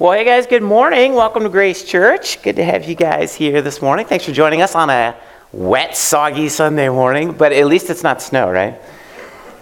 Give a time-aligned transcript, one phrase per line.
[0.00, 1.14] Well, hey guys, good morning.
[1.14, 2.42] Welcome to Grace Church.
[2.42, 4.04] Good to have you guys here this morning.
[4.06, 5.14] Thanks for joining us on a
[5.52, 8.80] wet, soggy Sunday morning, but at least it's not snow, right?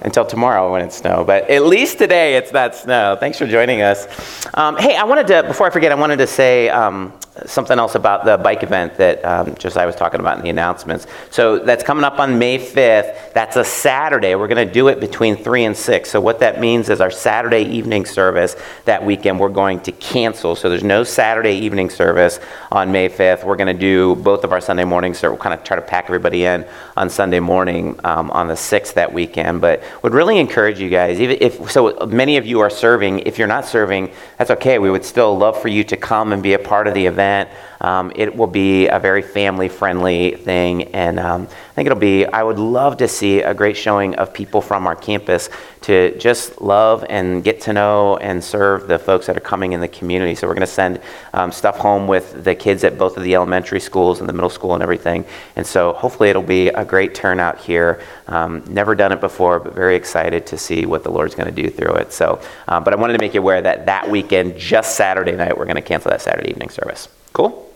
[0.01, 3.15] Until tomorrow when it's snow, but at least today it's not snow.
[3.21, 4.07] Thanks for joining us.
[4.55, 7.13] Um, hey, I wanted to, before I forget, I wanted to say um,
[7.47, 11.07] something else about the bike event that um, Josiah was talking about in the announcements.
[11.31, 13.33] So that's coming up on May 5th.
[13.33, 14.35] That's a Saturday.
[14.35, 16.11] We're going to do it between 3 and 6.
[16.11, 20.55] So what that means is our Saturday evening service that weekend we're going to cancel.
[20.55, 22.39] So there's no Saturday evening service
[22.71, 23.45] on May 5th.
[23.45, 25.19] We're going to do both of our Sunday mornings.
[25.19, 26.67] So we'll kind of try to pack everybody in
[26.99, 29.63] on Sunday morning um, on the 6th that weekend.
[29.63, 33.39] But would really encourage you guys, even if so many of you are serving, if
[33.39, 34.79] you're not serving, that's okay.
[34.79, 37.22] We would still love for you to come and be a part of the event
[37.23, 37.51] event.
[37.81, 42.25] Um, it will be a very family friendly thing, and um, I think it'll be,
[42.27, 45.51] I would love to see a great showing of people from our campus
[45.83, 49.81] to just love and get to know and serve the folks that are coming in
[49.81, 50.37] the community.
[50.37, 51.01] So we're going to send
[51.33, 54.51] um, stuff home with the kids at both of the elementary schools and the middle
[54.51, 55.25] school and everything.
[55.57, 58.01] And so hopefully it'll be a great turnout here.
[58.29, 61.63] Um, never done it before, but very excited to see what the Lord's going to
[61.63, 62.13] do through it.
[62.13, 65.59] So, um, but I wanted to make you aware that that weekend, just Saturday night,
[65.59, 67.09] we're going to cancel that Saturday evening service.
[67.33, 67.71] Cool?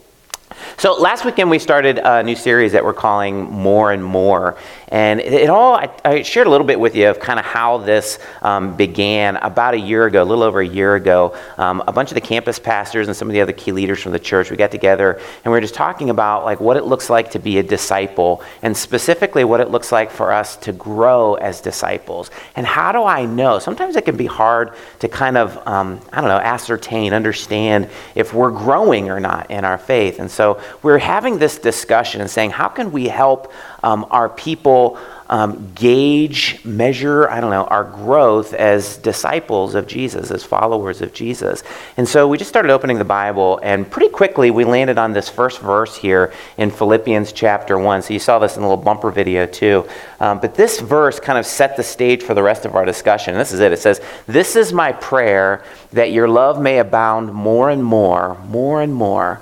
[0.79, 4.57] So last weekend we started a new series that we're calling More and More.
[4.89, 7.45] And it, it all, I, I, shared a little bit with you of kind of
[7.45, 11.37] how this um, began about a year ago, a little over a year ago.
[11.59, 14.13] Um, a bunch of the campus pastors and some of the other key leaders from
[14.13, 15.15] the church, we got together
[15.45, 18.43] and we were just talking about like what it looks like to be a disciple
[18.63, 22.31] and specifically what it looks like for us to grow as disciples.
[22.55, 23.59] And how do I know?
[23.59, 28.33] Sometimes it can be hard to kind of, um, I don't know, ascertain, understand if
[28.33, 30.21] we're growing or not in our faith.
[30.21, 33.53] And so we're having this discussion and saying, how can we help
[33.87, 34.99] um, our people
[35.29, 41.13] um, gauge, measure, I don't know, our growth as disciples of Jesus, as followers of
[41.13, 41.63] Jesus.
[41.97, 45.29] And so we just started opening the Bible, and pretty quickly we landed on this
[45.29, 48.03] first verse here in Philippians chapter 1.
[48.03, 49.89] So you saw this in a little bumper video too.
[50.19, 53.35] Um, but this verse kind of set the stage for the rest of our discussion.
[53.35, 53.71] And this is it.
[53.71, 58.83] It says, This is my prayer that your love may abound more and more, more
[58.83, 59.41] and more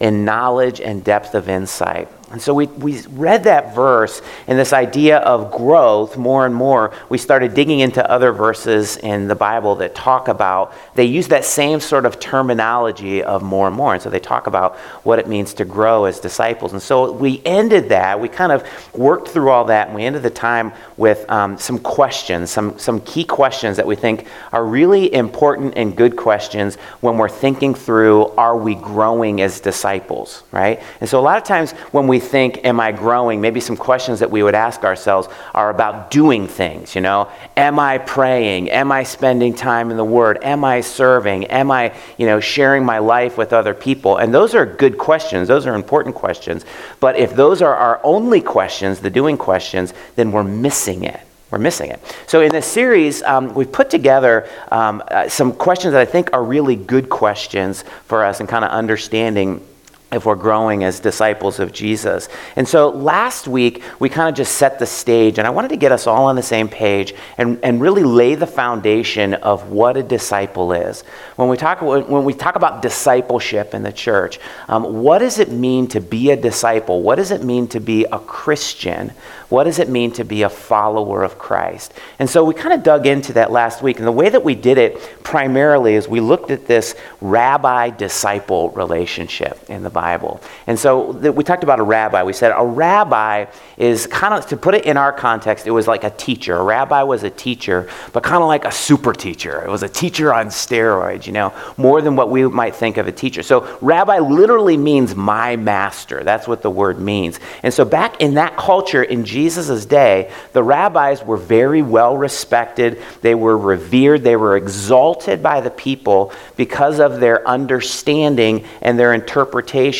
[0.00, 4.72] in knowledge and depth of insight and so we, we read that verse and this
[4.72, 6.90] idea of growth more and more.
[7.08, 11.44] We started digging into other verses in the Bible that talk about, they use that
[11.44, 13.94] same sort of terminology of more and more.
[13.94, 16.72] And so they talk about what it means to grow as disciples.
[16.72, 20.24] And so we ended that, we kind of worked through all that, and we ended
[20.24, 25.14] the time with um, some questions, some, some key questions that we think are really
[25.14, 30.82] important and good questions when we're thinking through are we growing as disciples, right?
[31.00, 33.40] And so a lot of times when we think, Am I growing?
[33.40, 37.28] Maybe some questions that we would ask ourselves are about doing things, you know?
[37.56, 38.70] Am I praying?
[38.70, 40.38] Am I spending time in the Word?
[40.42, 41.44] Am I serving?
[41.46, 44.16] Am I, you know, sharing my life with other people?
[44.16, 45.46] And those are good questions.
[45.46, 46.64] Those are important questions.
[46.98, 51.20] But if those are our only questions, the doing questions, then we're missing it
[51.54, 52.00] we're missing it.
[52.26, 56.30] So, in this series, um, we've put together um, uh, some questions that I think
[56.32, 59.64] are really good questions for us and kind of understanding
[60.14, 62.28] if we're growing as disciples of Jesus.
[62.56, 65.76] And so last week, we kind of just set the stage, and I wanted to
[65.76, 69.96] get us all on the same page and, and really lay the foundation of what
[69.96, 71.02] a disciple is.
[71.36, 74.38] When we talk, when we talk about discipleship in the church,
[74.68, 77.02] um, what does it mean to be a disciple?
[77.02, 79.12] What does it mean to be a Christian?
[79.48, 81.92] What does it mean to be a follower of Christ?
[82.18, 83.98] And so we kind of dug into that last week.
[83.98, 88.70] And the way that we did it primarily is we looked at this rabbi disciple
[88.70, 90.03] relationship in the Bible.
[90.04, 90.38] Bible.
[90.66, 92.22] And so we talked about a rabbi.
[92.24, 93.46] We said a rabbi
[93.78, 96.54] is kind of, to put it in our context, it was like a teacher.
[96.56, 99.64] A rabbi was a teacher, but kind of like a super teacher.
[99.64, 103.08] It was a teacher on steroids, you know, more than what we might think of
[103.08, 103.42] a teacher.
[103.42, 106.22] So rabbi literally means my master.
[106.22, 107.40] That's what the word means.
[107.62, 113.00] And so back in that culture in Jesus' day, the rabbis were very well respected.
[113.22, 114.22] They were revered.
[114.22, 119.93] They were exalted by the people because of their understanding and their interpretation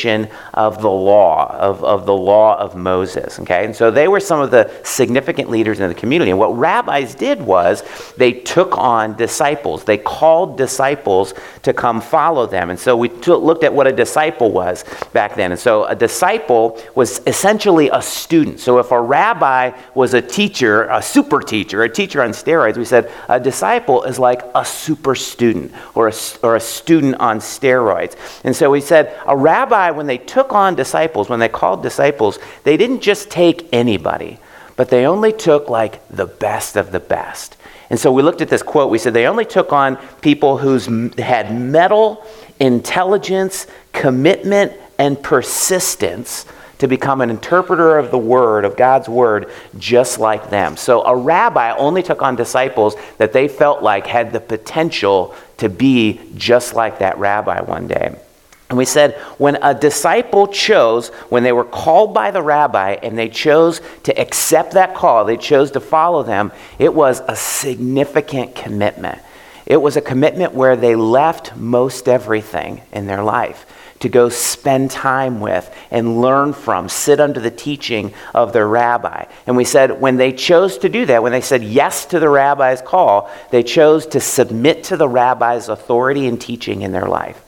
[0.54, 3.38] of the law, of, of the law of Moses.
[3.40, 3.64] Okay?
[3.64, 6.30] And so they were some of the significant leaders in the community.
[6.30, 7.82] And what rabbis did was
[8.16, 9.84] they took on disciples.
[9.84, 12.70] They called disciples to come follow them.
[12.70, 15.52] And so we looked at what a disciple was back then.
[15.52, 18.60] And so a disciple was essentially a student.
[18.60, 22.84] So if a rabbi was a teacher, a super teacher, a teacher on steroids, we
[22.84, 28.16] said a disciple is like a super student or a, or a student on steroids.
[28.44, 32.38] And so we said a rabbi when they took on disciples, when they called disciples,
[32.62, 34.38] they didn't just take anybody,
[34.76, 37.56] but they only took like the best of the best.
[37.90, 38.90] And so we looked at this quote.
[38.90, 40.78] We said they only took on people who
[41.18, 42.26] had mettle,
[42.58, 46.46] intelligence, commitment, and persistence
[46.78, 50.76] to become an interpreter of the word, of God's word, just like them.
[50.76, 55.68] So a rabbi only took on disciples that they felt like had the potential to
[55.68, 58.16] be just like that rabbi one day.
[58.70, 63.16] And we said when a disciple chose, when they were called by the rabbi and
[63.16, 68.54] they chose to accept that call, they chose to follow them, it was a significant
[68.54, 69.20] commitment.
[69.66, 73.66] It was a commitment where they left most everything in their life
[74.00, 79.24] to go spend time with and learn from, sit under the teaching of their rabbi.
[79.46, 82.28] And we said when they chose to do that, when they said yes to the
[82.28, 87.43] rabbi's call, they chose to submit to the rabbi's authority and teaching in their life.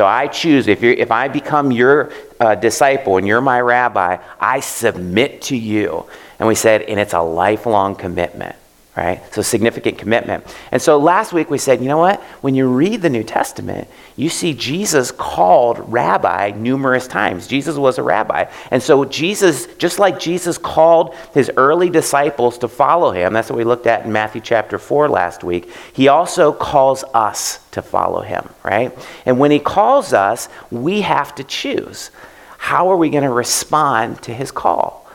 [0.00, 2.10] So I choose, if, you if I become your
[2.40, 6.06] uh, disciple and you're my rabbi, I submit to you.
[6.38, 8.56] And we said, and it's a lifelong commitment
[8.96, 9.22] right?
[9.32, 10.44] So significant commitment.
[10.72, 12.20] And so last week we said, you know what?
[12.42, 17.46] When you read the New Testament, you see Jesus called rabbi numerous times.
[17.46, 18.50] Jesus was a rabbi.
[18.70, 23.56] And so Jesus, just like Jesus called his early disciples to follow him, that's what
[23.56, 28.22] we looked at in Matthew chapter 4 last week, he also calls us to follow
[28.22, 28.96] him, right?
[29.24, 32.10] And when he calls us, we have to choose.
[32.58, 35.08] How are we going to respond to his call?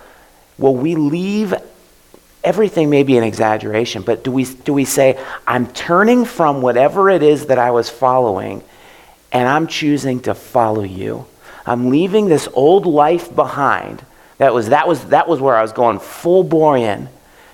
[0.58, 1.54] Will we leave
[2.46, 7.10] everything may be an exaggeration, but do we, do we say, I'm turning from whatever
[7.10, 8.64] it is that I was following
[9.32, 11.26] and I'm choosing to follow you?
[11.66, 14.06] I'm leaving this old life behind.
[14.38, 16.84] That was, that was, that was where I was going full bore in.
[16.84, 17.10] And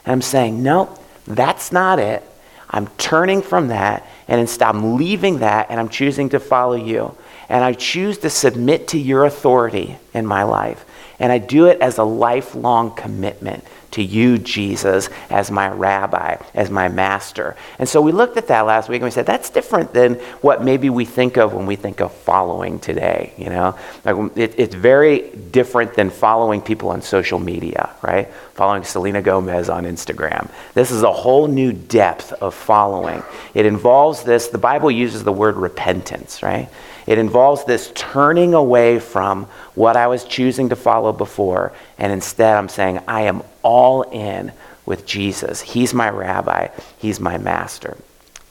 [0.06, 2.24] I'm saying, no, that's not it.
[2.70, 7.16] I'm turning from that and instead I'm leaving that and I'm choosing to follow you.
[7.50, 10.86] And I choose to submit to your authority in my life.
[11.20, 16.70] And I do it as a lifelong commitment to you, Jesus, as my rabbi, as
[16.70, 17.56] my master.
[17.80, 20.64] And so we looked at that last week and we said that's different than what
[20.64, 23.34] maybe we think of when we think of following today.
[23.38, 28.32] You know, like it, it's very different than following people on social media, right?
[28.54, 30.50] Following Selena Gomez on Instagram.
[30.74, 33.24] This is a whole new depth of following.
[33.54, 36.70] It involves this, the Bible uses the word repentance, right?
[37.08, 39.46] It involves this turning away from
[39.76, 44.52] what I was choosing to follow before, and instead I'm saying, I am all in
[44.86, 45.62] with Jesus.
[45.62, 47.98] He's my rabbi, He's my master.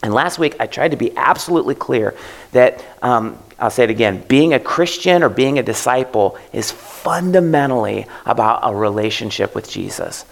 [0.03, 2.15] And last week I tried to be absolutely clear
[2.53, 8.07] that, um, I'll say it again, being a Christian or being a disciple is fundamentally
[8.25, 10.25] about a relationship with Jesus.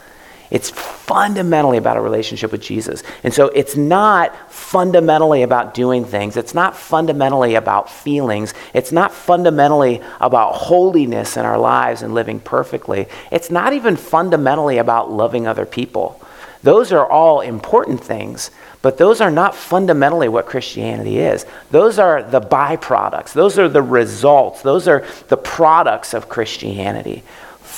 [0.50, 3.02] It's fundamentally about a relationship with Jesus.
[3.22, 6.36] And so it's not fundamentally about doing things.
[6.36, 8.54] It's not fundamentally about feelings.
[8.72, 13.06] It's not fundamentally about holiness in our lives and living perfectly.
[13.30, 16.20] It's not even fundamentally about loving other people.
[16.62, 18.50] Those are all important things,
[18.82, 21.46] but those are not fundamentally what Christianity is.
[21.70, 27.22] Those are the byproducts, those are the results, those are the products of Christianity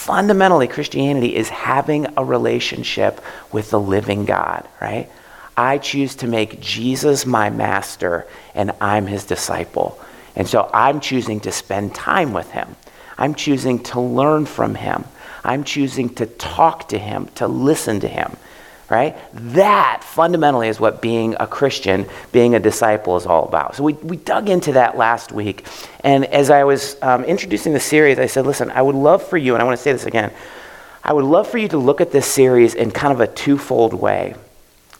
[0.00, 3.20] fundamentally, Christianity is having a relationship
[3.52, 5.11] with the living God, right?
[5.56, 10.00] I choose to make Jesus my master and I'm his disciple.
[10.35, 12.76] And so I'm choosing to spend time with him.
[13.19, 15.05] I'm choosing to learn from him.
[15.44, 18.37] I'm choosing to talk to him, to listen to him
[18.90, 19.16] right?
[19.32, 23.76] That fundamentally is what being a Christian, being a disciple is all about.
[23.76, 25.64] So we, we dug into that last week.
[26.02, 29.38] And as I was um, introducing the series, I said, listen, I would love for
[29.38, 30.32] you, and I want to say this again,
[31.05, 33.94] I would love for you to look at this series in kind of a twofold
[33.94, 34.34] way.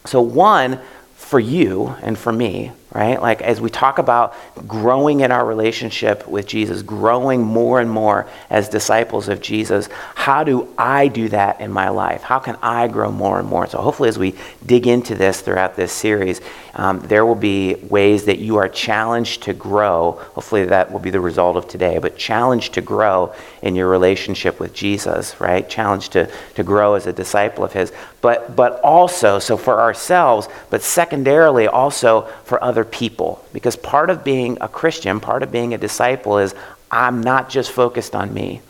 [0.07, 0.81] So, one,
[1.17, 3.21] for you and for me, right?
[3.21, 4.35] Like as we talk about
[4.67, 10.43] growing in our relationship with Jesus, growing more and more as disciples of Jesus, how
[10.43, 12.23] do I do that in my life?
[12.23, 13.67] How can I grow more and more?
[13.67, 14.35] So hopefully, as we
[14.67, 16.41] dig into this throughout this series,
[16.75, 20.13] um, there will be ways that you are challenged to grow.
[20.35, 24.59] Hopefully, that will be the result of today, but challenged to grow in your relationship
[24.59, 25.69] with Jesus, right?
[25.69, 27.93] Challenged to, to grow as a disciple of His.
[28.21, 33.45] But, but also, so for ourselves, but secondarily also for other people.
[33.53, 36.55] Because part of being a Christian, part of being a disciple is
[36.91, 38.63] I'm not just focused on me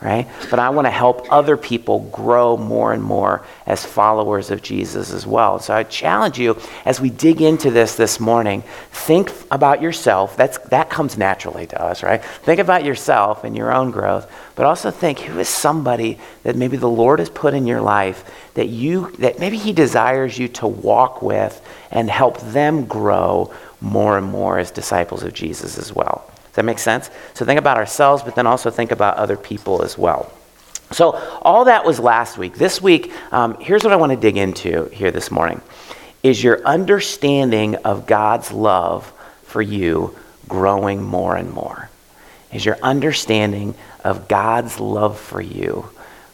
[0.00, 0.28] right?
[0.48, 5.12] But I want to help other people grow more and more as followers of Jesus
[5.12, 5.58] as well.
[5.58, 10.36] So I challenge you as we dig into this this morning, think about yourself.
[10.36, 12.24] That's that comes naturally to us, right?
[12.24, 16.76] Think about yourself and your own growth, but also think who is somebody that maybe
[16.76, 20.66] the Lord has put in your life that you that maybe he desires you to
[20.66, 26.30] walk with and help them grow more and more as disciples of Jesus as well
[26.46, 27.10] Does that make sense?
[27.34, 30.32] So think about ourselves, but then also think about other people as well.
[30.90, 32.54] So, all that was last week.
[32.54, 35.60] This week, um, here's what I want to dig into here this morning
[36.22, 39.12] is your understanding of God's love
[39.44, 40.16] for you
[40.48, 41.90] growing more and more?
[42.52, 45.88] Is your understanding of God's love for you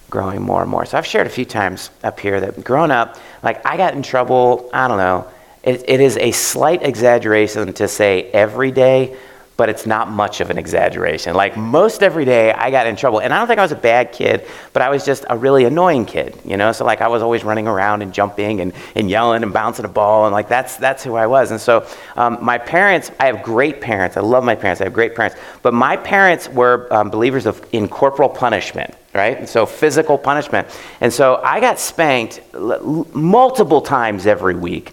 [0.09, 0.87] growing more and more?
[0.87, 4.03] So I've shared a few times up here that growing up, like I got in
[4.03, 5.29] trouble, I don't know,
[5.65, 9.17] it, it is a slight exaggeration to say every day,
[9.57, 11.35] but it's not much of an exaggeration.
[11.35, 13.21] Like most every day, I got in trouble.
[13.21, 15.65] And I don't think I was a bad kid, but I was just a really
[15.65, 16.73] annoying kid, you know?
[16.73, 19.89] So, like, I was always running around and jumping and, and yelling and bouncing a
[19.89, 21.53] ball, and like, that's, that's who I was.
[21.53, 24.17] And so, um, my parents, I have great parents.
[24.17, 24.81] I love my parents.
[24.81, 25.37] I have great parents.
[25.63, 29.39] But my parents were um, believers of, in corporal punishment right?
[29.39, 30.67] And so physical punishment.
[31.01, 34.93] And so I got spanked l- multiple times every week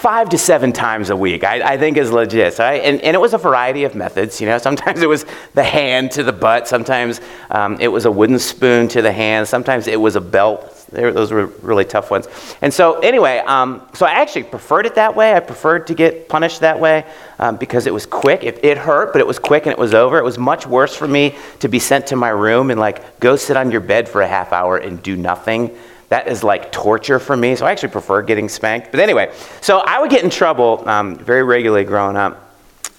[0.00, 2.54] five to seven times a week, I, I think is legit.
[2.54, 4.40] So I, and, and, it was a variety of methods.
[4.40, 8.10] You know, sometimes it was the hand to the butt, sometimes um, it was a
[8.10, 10.86] wooden spoon to the hand, sometimes it was a belt.
[10.90, 12.28] those were really tough ones.
[12.62, 15.34] And so, anyway, um, so I actually preferred it that way.
[15.34, 17.04] I preferred to get punished that way
[17.38, 18.42] um, because it was quick.
[18.42, 20.16] It, it hurt, but it was quick and it was over.
[20.16, 23.36] It was much worse for me to be sent to my room and like go
[23.36, 25.76] sit on your bed for a half hour and do nothing
[26.10, 27.56] that is like torture for me.
[27.56, 28.90] So I actually prefer getting spanked.
[28.90, 32.48] But anyway, so I would get in trouble um, very regularly growing up.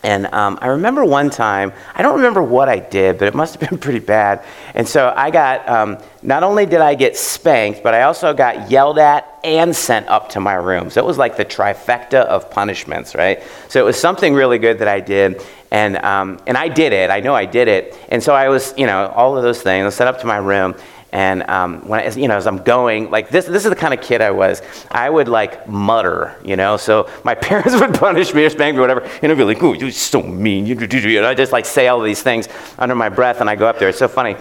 [0.04, 3.60] And um, I remember one time, I don't remember what I did, but it must
[3.60, 4.44] have been pretty bad.
[4.74, 8.72] And so I got, um, not only did I get spanked, but I also got
[8.72, 10.90] yelled at and sent up to my room.
[10.90, 13.44] So it was like the trifecta of punishments, right?
[13.68, 15.44] So it was something really good that I did.
[15.70, 17.10] And, um, and I did it.
[17.10, 17.98] I know I did it.
[18.10, 20.28] And so I was, you know, all of those things, I was sent up to
[20.28, 20.76] my room.
[21.12, 23.94] And um, when I, you know, as I'm going, like this, this is the kind
[23.94, 24.62] of kid I was.
[24.90, 26.78] I would like mutter, you know.
[26.78, 29.62] So my parents would punish me or spank me, or whatever, and I'd be like,
[29.62, 31.30] "Oh, you're so mean," you know.
[31.30, 33.90] I just like say all these things under my breath, and I go up there.
[33.90, 34.38] It's so funny.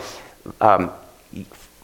[0.60, 0.92] Um,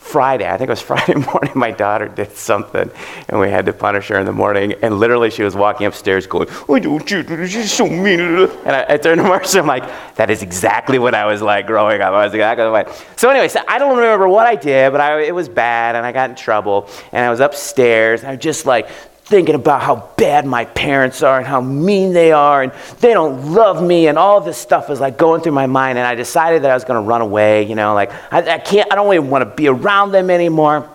[0.07, 2.91] Friday, I think it was Friday morning, my daughter did something,
[3.29, 4.75] and we had to punish her in the morning.
[4.83, 7.47] And literally, she was walking upstairs going, "Oh, don't you?
[7.47, 9.85] She's so mean." And I, I turned to Marcia, I'm like,
[10.15, 12.13] "That is exactly what I was like growing up.
[12.13, 12.85] I was exactly way."
[13.17, 16.07] So anyway, so I don't remember what I did, but I, it was bad, and
[16.07, 16.89] I got in trouble.
[17.13, 18.89] And I was upstairs, and I just like
[19.27, 23.53] thinking about how bad my parents are and how mean they are and they don't
[23.53, 26.63] love me and all this stuff is like going through my mind and i decided
[26.63, 29.13] that i was going to run away you know like I, I can't i don't
[29.13, 30.89] even want to be around them anymore.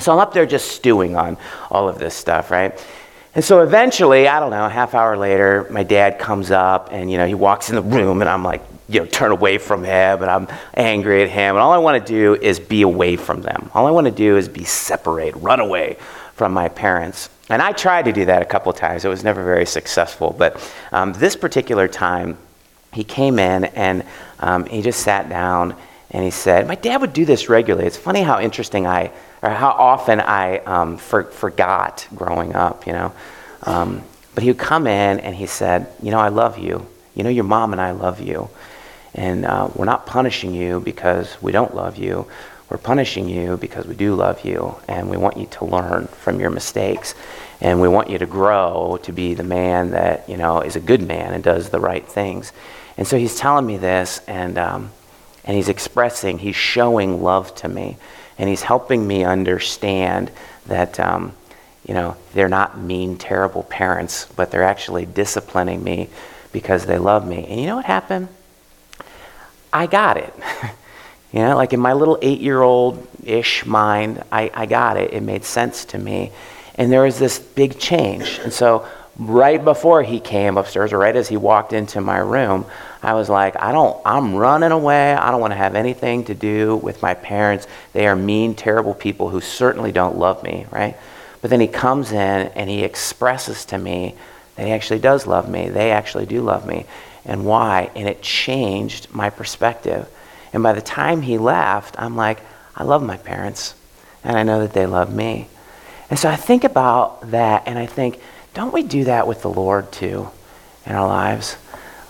[0.00, 1.36] So i'm up there just stewing on
[1.70, 2.84] all of this stuff right?
[3.36, 7.08] And so eventually i don't know a half hour later my dad comes up and
[7.08, 9.84] you know he walks in the room and i'm like you know turn away from
[9.84, 13.14] him and i'm angry at him and all i want to do is be away
[13.14, 13.70] from them.
[13.72, 15.96] All i want to do is be separate, run away
[16.34, 19.04] from my parents and I tried to do that a couple times.
[19.04, 20.34] It was never very successful.
[20.36, 20.60] But
[20.92, 22.36] um, this particular time,
[22.92, 24.04] he came in and
[24.40, 25.74] um, he just sat down
[26.10, 27.86] and he said, My dad would do this regularly.
[27.86, 29.10] It's funny how interesting I,
[29.42, 33.12] or how often I um, for, forgot growing up, you know.
[33.62, 34.02] Um,
[34.34, 36.86] but he would come in and he said, You know, I love you.
[37.14, 38.48] You know, your mom and I love you.
[39.14, 42.26] And uh, we're not punishing you because we don't love you.
[42.68, 46.38] We're punishing you because we do love you and we want you to learn from
[46.38, 47.14] your mistakes
[47.60, 50.80] and we want you to grow to be the man that, you know, is a
[50.80, 52.52] good man and does the right things.
[52.98, 54.90] And so he's telling me this and, um,
[55.44, 57.96] and he's expressing, he's showing love to me
[58.36, 60.30] and he's helping me understand
[60.66, 61.32] that, um,
[61.86, 66.10] you know, they're not mean, terrible parents, but they're actually disciplining me
[66.52, 67.46] because they love me.
[67.46, 68.28] And you know what happened?
[69.72, 70.34] I got it.
[71.32, 75.12] You know, like in my little eight year old ish mind, I, I got it.
[75.12, 76.32] It made sense to me.
[76.76, 78.38] And there was this big change.
[78.38, 78.86] And so,
[79.18, 82.64] right before he came upstairs, or right as he walked into my room,
[83.02, 85.12] I was like, I don't, I'm running away.
[85.12, 87.66] I don't want to have anything to do with my parents.
[87.92, 90.96] They are mean, terrible people who certainly don't love me, right?
[91.40, 94.14] But then he comes in and he expresses to me
[94.56, 95.68] that he actually does love me.
[95.68, 96.86] They actually do love me.
[97.24, 97.90] And why?
[97.94, 100.08] And it changed my perspective.
[100.52, 102.40] And by the time he left, I'm like,
[102.74, 103.74] I love my parents,
[104.24, 105.48] and I know that they love me.
[106.10, 108.20] And so I think about that, and I think,
[108.54, 110.28] don't we do that with the Lord too
[110.86, 111.56] in our lives?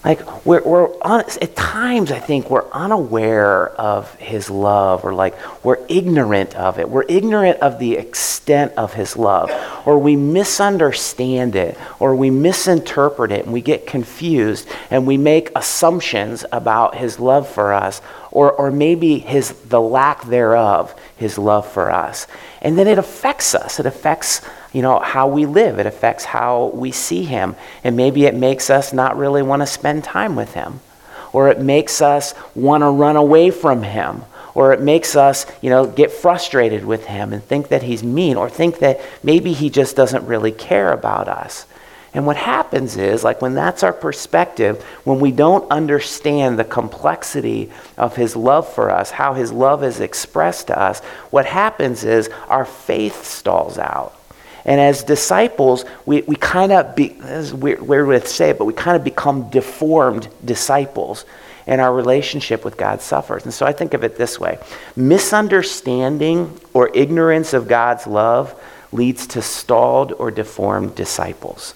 [0.08, 5.34] Like, we're, we're on, at times, I think we're unaware of his love, or like
[5.62, 6.88] we're ignorant of it.
[6.88, 9.50] We're ignorant of the extent of his love,
[9.84, 15.50] or we misunderstand it, or we misinterpret it, and we get confused, and we make
[15.54, 18.00] assumptions about his love for us,
[18.30, 22.26] or, or maybe his, the lack thereof, his love for us.
[22.62, 23.78] And then it affects us.
[23.78, 24.40] It affects
[24.72, 25.78] you know, how we live.
[25.78, 27.56] It affects how we see him.
[27.84, 30.80] And maybe it makes us not really want to spend time with him.
[31.32, 34.24] Or it makes us want to run away from him.
[34.58, 38.36] or it makes us, you know, get frustrated with him and think that he's mean
[38.36, 41.64] or think that maybe he just doesn't really care about us.
[42.12, 47.70] And what happens is, like when that's our perspective, when we don't understand the complexity
[47.96, 50.98] of his love for us, how his love is expressed to us,
[51.30, 54.17] what happens is our faith stalls out.
[54.64, 58.50] And as disciples, we, we kind of, be, this is weird, weird way to say
[58.50, 61.24] it, but we kind of become deformed disciples
[61.66, 63.44] and our relationship with God suffers.
[63.44, 64.58] And so I think of it this way
[64.96, 68.58] misunderstanding or ignorance of God's love
[68.92, 71.74] leads to stalled or deformed disciples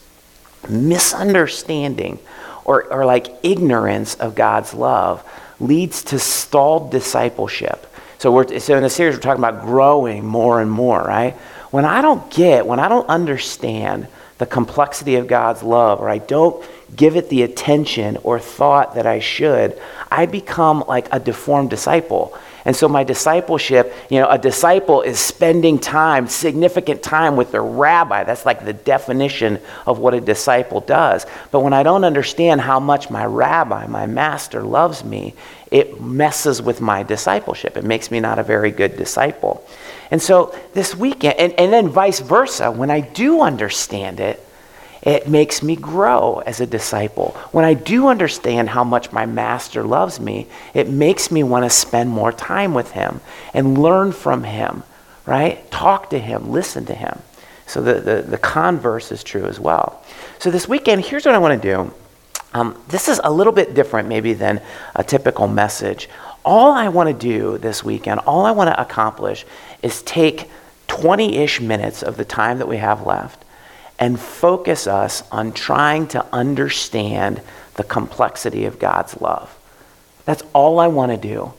[0.69, 2.19] misunderstanding
[2.65, 5.25] or, or like ignorance of God's love
[5.61, 7.87] leads to stalled discipleship.
[8.19, 11.37] So, we're, so in the series, we're talking about growing more and more, right?
[11.73, 16.19] When I don't get, when I don't understand the complexity of God's love, or I
[16.19, 16.63] don't
[16.95, 22.37] give it the attention or thought that I should, I become like a deformed disciple.
[22.67, 27.63] And so my discipleship, you know, a disciple is spending time, significant time with their
[27.63, 28.23] rabbi.
[28.25, 31.25] That's like the definition of what a disciple does.
[31.51, 35.35] But when I don't understand how much my rabbi, my master loves me,
[35.71, 37.79] it messes with my discipleship.
[37.79, 39.67] It makes me not a very good disciple.
[40.13, 44.47] And so this weekend, and, and then vice versa, when I do understand it,
[45.01, 47.31] it makes me grow as a disciple.
[47.51, 51.71] When I do understand how much my master loves me, it makes me want to
[51.71, 53.23] spend more time with him
[53.55, 54.83] and learn from him,
[55.25, 55.69] right?
[55.71, 57.19] Talk to him, listen to him.
[57.67, 60.05] So the, the, the converse is true as well.
[60.39, 61.95] So this weekend, here's what I want to do.
[62.53, 64.61] Um, this is a little bit different, maybe, than
[64.95, 66.11] a typical message.
[66.45, 69.45] All I want to do this weekend, all I want to accomplish,
[69.83, 70.51] is take
[70.89, 73.45] 20 ish minutes of the time that we have left
[73.99, 77.41] and focus us on trying to understand
[77.75, 79.57] the complexity of God's love.
[80.25, 81.53] That's all I want to do.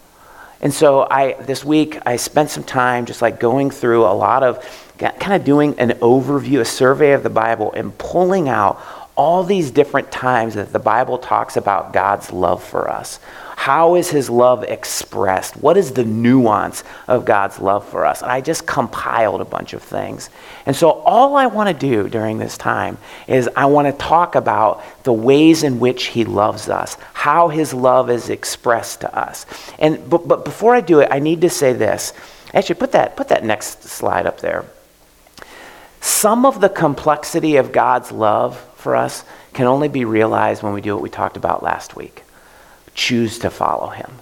[0.61, 4.43] And so I this week I spent some time just like going through a lot
[4.43, 4.65] of
[4.97, 8.81] kind of doing an overview, a survey of the Bible and pulling out
[9.15, 13.19] all these different times that the Bible talks about God's love for us.
[13.55, 15.55] How is his love expressed?
[15.55, 18.21] What is the nuance of God's love for us?
[18.21, 20.29] And I just compiled a bunch of things.
[20.65, 24.35] And so all I want to do during this time is I want to talk
[24.35, 29.45] about the ways in which he loves us, how his love is expressed to us.
[29.79, 32.13] And but, but before I do it, I need to say this.
[32.53, 34.65] Actually, put that put that next slide up there.
[36.01, 40.81] Some of the complexity of God's love for us can only be realized when we
[40.81, 42.22] do what we talked about last week
[42.93, 44.19] choose to follow him.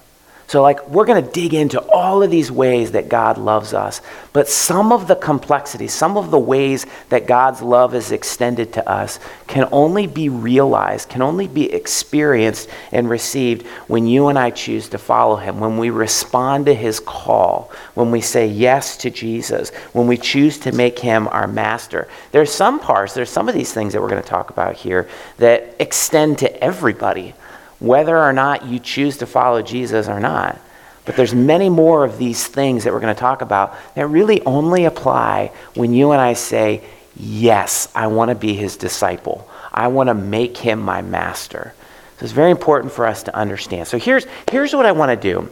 [0.51, 4.01] So, like, we're going to dig into all of these ways that God loves us,
[4.33, 8.89] but some of the complexities, some of the ways that God's love is extended to
[8.89, 14.49] us can only be realized, can only be experienced and received when you and I
[14.49, 19.09] choose to follow Him, when we respond to His call, when we say yes to
[19.09, 22.09] Jesus, when we choose to make Him our master.
[22.33, 25.07] There's some parts, there's some of these things that we're going to talk about here
[25.37, 27.35] that extend to everybody
[27.81, 30.57] whether or not you choose to follow Jesus or not.
[31.03, 34.41] But there's many more of these things that we're going to talk about that really
[34.43, 36.83] only apply when you and I say,
[37.17, 39.49] Yes, I want to be his disciple.
[39.71, 41.73] I want to make him my master.
[42.17, 43.87] So it's very important for us to understand.
[43.87, 45.49] So here's, here's what I want to do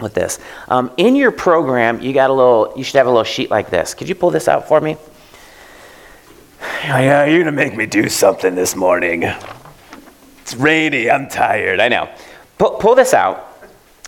[0.00, 0.38] with this.
[0.68, 3.70] Um, in your program, you got a little, you should have a little sheet like
[3.70, 3.94] this.
[3.94, 4.96] Could you pull this out for me?
[6.84, 9.24] Yeah, you're going to make me do something this morning.
[10.48, 11.10] It's rainy.
[11.10, 11.78] I'm tired.
[11.78, 12.08] I know.
[12.56, 13.60] Pull, pull this out.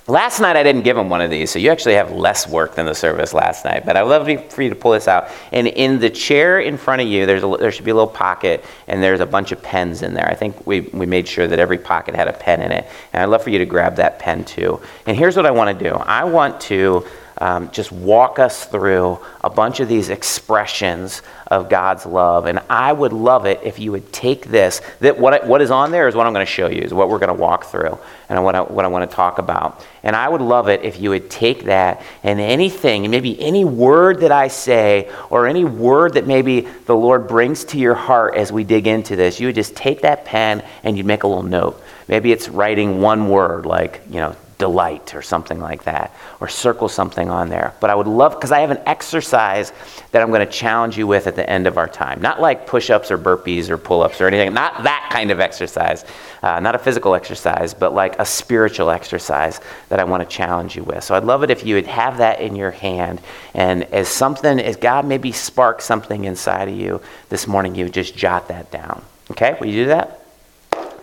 [0.08, 2.74] Last night I didn't give him one of these, so you actually have less work
[2.76, 3.84] than the service last night.
[3.84, 5.28] But I'd love for you to pull this out.
[5.52, 8.08] And in the chair in front of you, there's a, there should be a little
[8.08, 10.26] pocket, and there's a bunch of pens in there.
[10.30, 12.88] I think we, we made sure that every pocket had a pen in it.
[13.12, 14.80] And I'd love for you to grab that pen too.
[15.04, 17.06] And here's what I want to do I want to
[17.40, 22.46] um, just walk us through a bunch of these expressions of God's love.
[22.46, 25.90] And I would love it if you would take this, that what, what is on
[25.90, 27.98] there is what I'm going to show you, is what we're going to walk through
[28.28, 29.84] and what I, what I want to talk about.
[30.02, 34.20] And I would love it if you would take that and anything, maybe any word
[34.20, 38.52] that I say or any word that maybe the Lord brings to your heart as
[38.52, 41.42] we dig into this, you would just take that pen and you'd make a little
[41.42, 41.82] note.
[42.06, 46.88] Maybe it's writing one word like, you know, delight or something like that, or circle
[46.88, 47.74] something on there.
[47.80, 49.72] But I would love, because I have an exercise
[50.12, 52.22] that I'm going to challenge you with at the end of our time.
[52.22, 55.40] Not like push ups or burpees or pull ups or anything, not that kind of
[55.40, 56.04] exercise,
[56.42, 60.76] uh, not a physical exercise, but like a spiritual exercise that I want to challenge
[60.76, 61.02] you with.
[61.02, 63.20] So I'd love it if you would have that in your hand.
[63.54, 67.94] And as something, as God maybe sparks something inside of you this morning, you would
[67.94, 69.02] just jot that down.
[69.30, 69.56] Okay?
[69.58, 70.19] Will you do that?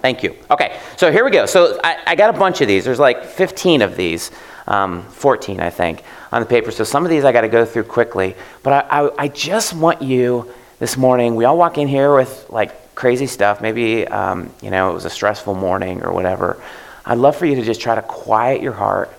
[0.08, 0.38] Thank you.
[0.50, 1.46] Okay, so here we go.
[1.46, 2.86] So I, I, got a bunch of these.
[2.86, 4.32] There's like 15 of these.
[4.66, 6.72] um, 14, I think, on the paper.
[6.72, 8.34] So some of these I got to go through quickly.
[8.64, 12.50] But I, I, I, just want you this morning, we all walk in here with
[12.50, 13.60] like crazy stuff.
[13.60, 16.64] Maybe, um, you know, it was a stressful morning or whatever.
[17.06, 19.12] I'd love for you to just try to quiet your heart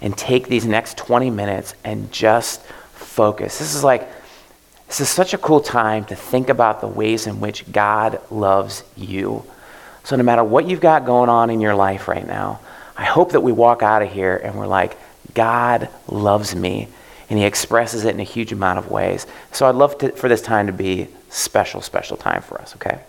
[0.00, 3.60] and take these next 20 minutes and just focus.
[3.60, 4.08] This is like,
[4.88, 8.82] this is such a cool time to think about the ways in which God loves
[8.96, 9.44] you.
[10.04, 12.60] So, no matter what you've got going on in your life right now,
[12.96, 14.96] I hope that we walk out of here and we're like,
[15.34, 16.88] God loves me.
[17.30, 19.26] And He expresses it in a huge amount of ways.
[19.52, 23.00] So, I'd love to, for this time to be special, special time for us, okay?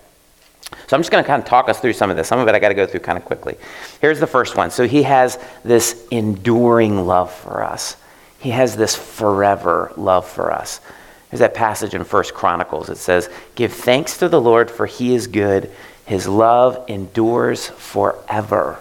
[0.88, 2.28] So I'm just going to kind of talk us through some of this.
[2.28, 3.58] Some of it I got to go through kind of quickly.
[4.02, 4.72] Here's the first one.
[4.72, 7.98] So he has this enduring love for us.
[8.40, 10.82] He has this forever love for us.
[11.30, 12.90] There's that passage in First Chronicles.
[12.90, 15.72] It says, "Give thanks to the Lord for he is good.
[16.06, 18.80] His love endures forever."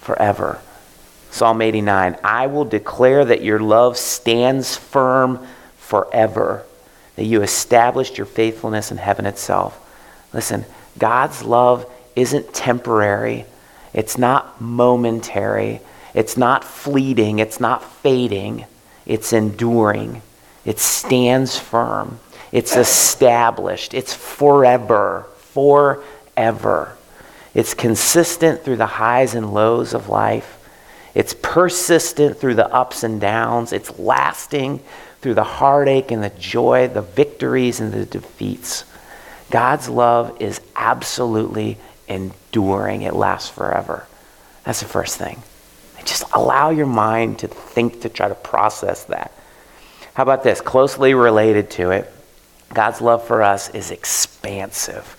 [0.00, 0.58] Forever.
[1.30, 5.46] Psalm 89, "I will declare that your love stands firm
[5.78, 6.62] forever,
[7.16, 9.78] that you established your faithfulness in heaven itself."
[10.32, 10.64] Listen,
[10.98, 13.44] God's love isn't temporary,
[13.92, 15.80] it's not momentary,
[16.14, 18.64] it's not fleeting, it's not fading,
[19.04, 20.22] it's enduring,
[20.64, 22.18] it stands firm,
[22.52, 25.26] it's established, it's forever,
[26.36, 26.96] forever.
[27.54, 30.58] It's consistent through the highs and lows of life.
[31.14, 33.72] It's persistent through the ups and downs.
[33.72, 34.80] It's lasting
[35.22, 38.84] through the heartache and the joy, the victories and the defeats.
[39.50, 44.06] God's love is absolutely enduring, it lasts forever.
[44.64, 45.42] That's the first thing.
[46.04, 49.32] Just allow your mind to think, to try to process that.
[50.14, 50.60] How about this?
[50.60, 52.12] Closely related to it,
[52.72, 55.15] God's love for us is expansive.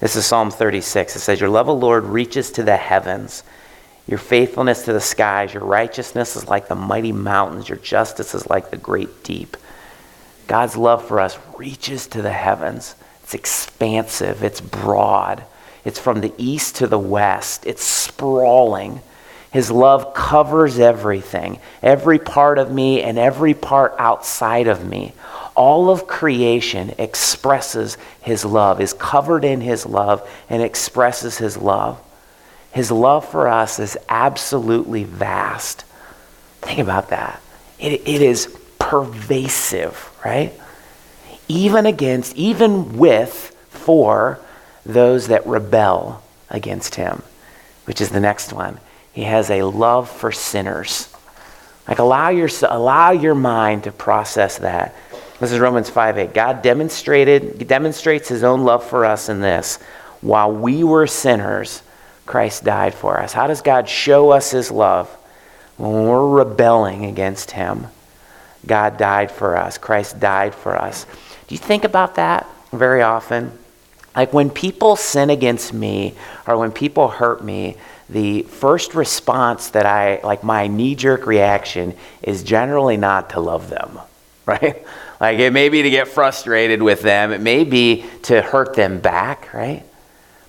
[0.00, 1.16] This is Psalm 36.
[1.16, 3.42] It says, Your love, O Lord, reaches to the heavens,
[4.06, 8.48] your faithfulness to the skies, your righteousness is like the mighty mountains, your justice is
[8.48, 9.56] like the great deep.
[10.46, 12.94] God's love for us reaches to the heavens.
[13.24, 15.42] It's expansive, it's broad,
[15.84, 19.00] it's from the east to the west, it's sprawling.
[19.50, 25.12] His love covers everything, every part of me and every part outside of me.
[25.58, 32.00] All of creation expresses His love, is covered in His love, and expresses His love.
[32.72, 35.84] His love for us is absolutely vast.
[36.62, 37.42] Think about that.
[37.78, 40.58] It, it is pervasive, right?
[41.48, 44.38] even against, even with, for
[44.84, 47.22] those that rebel against him,
[47.86, 48.78] which is the next one.
[49.12, 51.08] He has a love for sinners.
[51.88, 54.94] Like allow your, allow your mind to process that.
[55.40, 56.34] This is Romans 5 8.
[56.34, 59.76] God demonstrated, demonstrates his own love for us in this.
[60.20, 61.82] While we were sinners,
[62.26, 63.32] Christ died for us.
[63.32, 65.08] How does God show us his love?
[65.76, 67.86] When we're rebelling against him,
[68.66, 69.78] God died for us.
[69.78, 71.06] Christ died for us.
[71.46, 73.56] Do you think about that very often?
[74.16, 76.14] Like when people sin against me
[76.48, 77.76] or when people hurt me,
[78.10, 83.70] the first response that I, like my knee jerk reaction, is generally not to love
[83.70, 84.00] them,
[84.46, 84.84] right?
[85.20, 89.00] Like it may be to get frustrated with them, it may be to hurt them
[89.00, 89.82] back, right?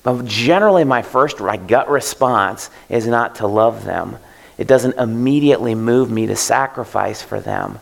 [0.03, 4.17] But generally, my first, my gut response is not to love them.
[4.57, 7.79] It doesn't immediately move me to sacrifice for them.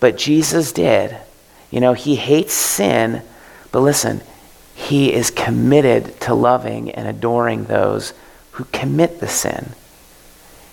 [0.00, 1.16] But Jesus did.
[1.70, 3.22] You know, he hates sin,
[3.72, 4.22] but listen,
[4.74, 8.14] he is committed to loving and adoring those
[8.52, 9.70] who commit the sin.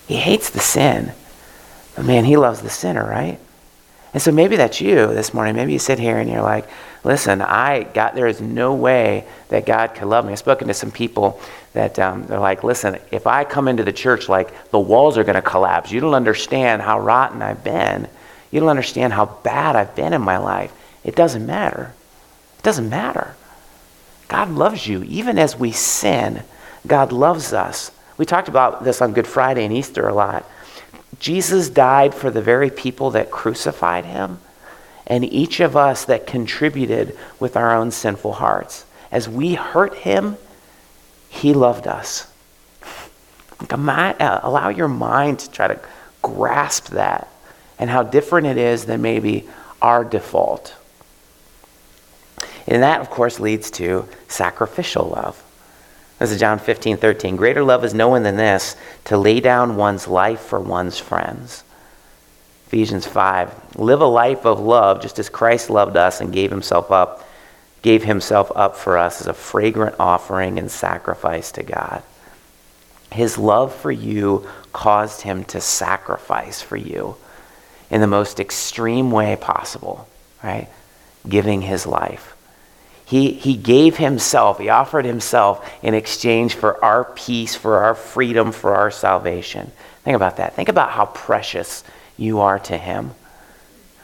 [0.08, 1.12] He hates the sin,
[1.95, 3.39] but man, he loves the sinner, right?
[4.15, 5.58] And so maybe that's you this morning.
[5.58, 6.69] Maybe you sit here and you're like,
[7.04, 10.32] listen, I got, there is no way that God could love me.
[10.32, 11.41] I've spoken to some people
[11.73, 15.25] that um, they're like, listen, if I come into the church, like the walls are
[15.25, 15.91] going to collapse.
[15.91, 18.08] You don't understand how rotten I've been.
[18.51, 20.71] You don't understand how bad I've been in my life.
[21.04, 21.91] It doesn't matter.
[22.60, 23.36] It doesn't matter.
[24.30, 25.04] God loves you.
[25.04, 26.41] Even as we sin,
[26.88, 27.91] God loves us.
[28.17, 30.49] We talked about this on Good Friday and Easter a lot.
[31.19, 34.39] Jesus died for the very people that crucified him,
[35.08, 38.86] and each of us that contributed with our own sinful hearts.
[39.12, 40.38] As we hurt him,
[41.30, 42.32] he loved us.
[43.69, 45.80] Uh, allow your mind to try to
[46.21, 47.30] grasp that
[47.78, 49.47] and how different it is than maybe
[49.82, 50.75] our default.
[52.67, 55.41] And that, of course, leads to sacrificial love.
[56.19, 57.36] This is John 15, 13.
[57.36, 61.63] Greater love is no one than this, to lay down one's life for one's friends.
[62.67, 63.78] Ephesians 5.
[63.78, 67.28] Live a life of love just as Christ loved us and gave himself up,
[67.82, 72.01] gave himself up for us as a fragrant offering and sacrifice to God.
[73.12, 77.17] His love for you caused him to sacrifice for you
[77.89, 80.08] in the most extreme way possible,
[80.43, 80.69] right?
[81.28, 82.35] Giving his life.
[83.06, 88.52] He, he gave himself, he offered himself in exchange for our peace, for our freedom,
[88.52, 89.72] for our salvation.
[90.04, 90.56] Think about that.
[90.56, 91.84] Think about how precious
[92.18, 93.12] you are to him.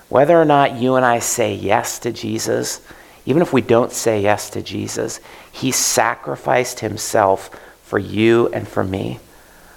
[0.09, 2.81] Whether or not you and I say yes to Jesus,
[3.25, 5.19] even if we don't say yes to Jesus,
[5.51, 7.49] he sacrificed himself
[7.83, 9.19] for you and for me,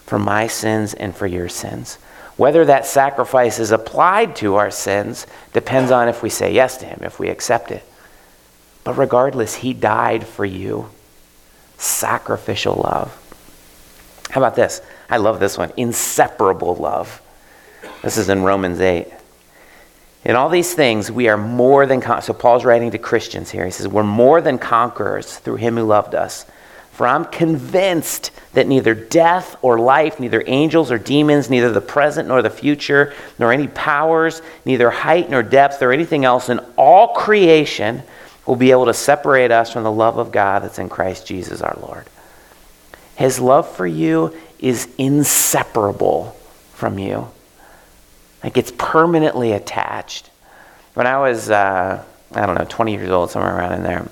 [0.05, 1.97] for my sins and for your sins.
[2.37, 6.87] Whether that sacrifice is applied to our sins depends on if we say yes to
[6.87, 7.85] him, if we accept it.
[8.85, 10.91] But regardless, he died for you.
[11.79, 13.21] Sacrificial love.
[14.31, 14.83] How about this?
[15.09, 15.73] I love this one.
[15.77, 17.21] Inseparable love.
[18.03, 19.09] This is in Romans 8.
[20.25, 23.65] In all these things, we are more than con- so Paul's writing to Christians here.
[23.65, 26.47] He says, "We're more than conquerors through him who loved us."
[26.93, 32.29] For I'm convinced that neither death or life, neither angels or demons, neither the present
[32.29, 37.09] nor the future, nor any powers, neither height nor depth or anything else in all
[37.09, 38.03] creation
[38.47, 41.63] will be able to separate us from the love of God that's in Christ Jesus
[41.63, 42.07] our Lord.
[43.17, 46.37] His love for you is inseparable
[46.75, 47.29] from you.
[48.43, 50.31] Like it's permanently attached.
[50.95, 54.09] When I was, uh, I don't know, 20 years old, somewhere around in there,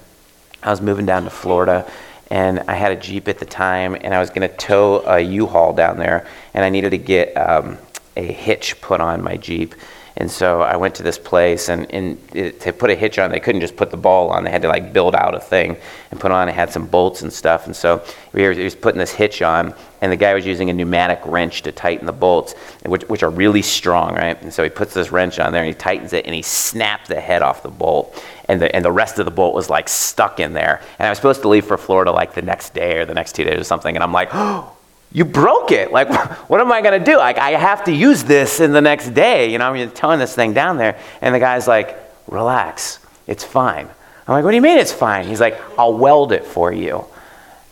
[0.62, 1.90] I was moving down to Florida
[2.30, 5.20] and I had a Jeep at the time and I was going to tow a
[5.20, 7.76] U-Haul down there and I needed to get um,
[8.16, 9.74] a hitch put on my Jeep.
[10.16, 13.30] And so I went to this place, and, and it, to put a hitch on,
[13.30, 14.44] they couldn't just put the ball on.
[14.44, 15.76] They had to like build out a thing
[16.10, 16.48] and put on.
[16.48, 17.66] It had some bolts and stuff.
[17.66, 20.68] And so we were, he was putting this hitch on, and the guy was using
[20.68, 24.40] a pneumatic wrench to tighten the bolts, which, which are really strong, right?
[24.42, 27.08] And so he puts this wrench on there, and he tightens it, and he snapped
[27.08, 28.22] the head off the bolt.
[28.48, 30.82] And the, and the rest of the bolt was like stuck in there.
[30.98, 33.34] And I was supposed to leave for Florida like the next day or the next
[33.34, 33.94] two days or something.
[33.94, 34.72] And I'm like, oh,
[35.12, 35.92] you broke it.
[35.92, 36.08] Like,
[36.48, 37.16] what am I going to do?
[37.16, 39.50] Like, I have to use this in the next day.
[39.52, 40.98] You know, I'm towing this thing down there.
[41.20, 41.96] And the guy's like,
[42.26, 42.98] relax.
[43.26, 43.88] It's fine.
[44.26, 45.26] I'm like, what do you mean it's fine?
[45.26, 47.04] He's like, I'll weld it for you.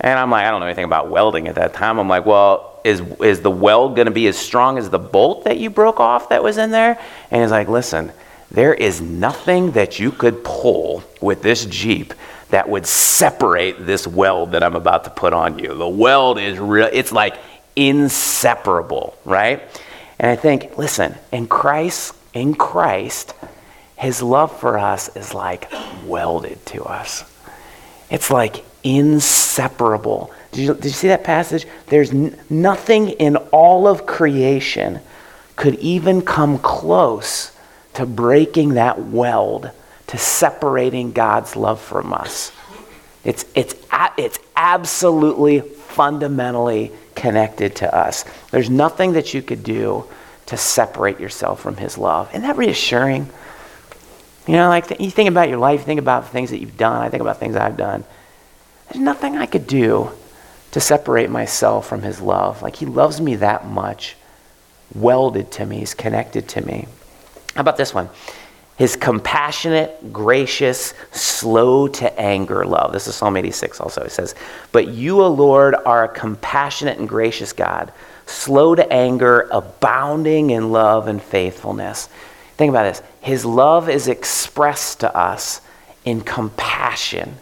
[0.01, 1.99] And I'm like, I don't know anything about welding at that time.
[1.99, 5.45] I'm like, well, is, is the weld going to be as strong as the bolt
[5.45, 6.99] that you broke off that was in there?
[7.31, 8.13] And he's like, listen,
[8.51, 12.15] there is nothing that you could pull with this Jeep
[12.51, 15.75] that would separate this weld that I'm about to put on you.
[15.75, 17.37] The weld is real, it's like
[17.77, 19.63] inseparable, right?
[20.19, 23.35] And I think, listen, in Christ, in Christ,
[23.97, 25.71] his love for us is like
[26.07, 27.25] welded to us.
[28.11, 30.33] It's like inseparable.
[30.53, 31.67] Did you, did you see that passage?
[31.87, 35.01] There's n- nothing in all of creation
[35.57, 37.53] could even come close
[37.95, 39.71] to breaking that weld
[40.11, 42.51] to separating God's love from us.
[43.23, 43.77] It's, it's,
[44.17, 48.25] it's absolutely fundamentally connected to us.
[48.51, 50.05] There's nothing that you could do
[50.47, 52.29] to separate yourself from His love.
[52.31, 53.31] Isn't that reassuring?
[54.49, 57.03] You know, like you think about your life, think about things that you've done.
[57.03, 58.03] I think about things I've done.
[58.89, 60.11] There's nothing I could do
[60.73, 62.63] to separate myself from His love.
[62.63, 64.17] Like He loves me that much,
[64.93, 66.89] welded to me, He's connected to me.
[67.55, 68.09] How about this one?
[68.81, 72.95] His compassionate, gracious, slow to anger love.
[72.95, 74.01] This is Psalm 86 also.
[74.01, 74.35] It says,
[74.73, 77.93] But you, O Lord, are a compassionate and gracious God,
[78.25, 82.09] slow to anger, abounding in love and faithfulness.
[82.57, 83.03] Think about this.
[83.21, 85.61] His love is expressed to us
[86.07, 87.37] in compassion,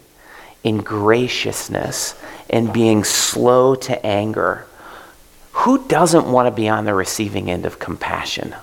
[0.65, 4.67] in graciousness, in being slow to anger.
[5.53, 8.57] Who doesn't want to be on the receiving end of compassion?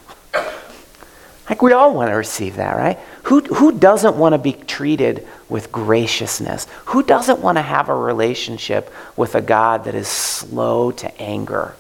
[1.50, 2.98] Like we all want to receive that, right?
[3.24, 6.66] Who, who doesn't want to be treated with graciousness?
[6.86, 11.76] Who doesn't want to have a relationship with a God that is slow to anger?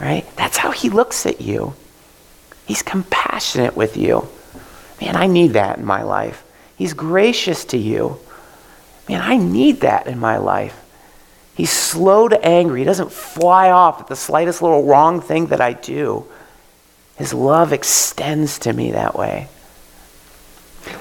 [0.00, 0.24] Right?
[0.36, 1.74] That's how he looks at you.
[2.66, 4.28] He's compassionate with you.
[5.00, 6.44] Man, I need that in my life.
[6.76, 8.18] He's gracious to you.
[9.08, 10.84] Man, I need that in my life.
[11.54, 12.76] He's slow to anger.
[12.76, 16.26] He doesn't fly off at the slightest little wrong thing that I do.
[17.18, 19.48] His love extends to me that way.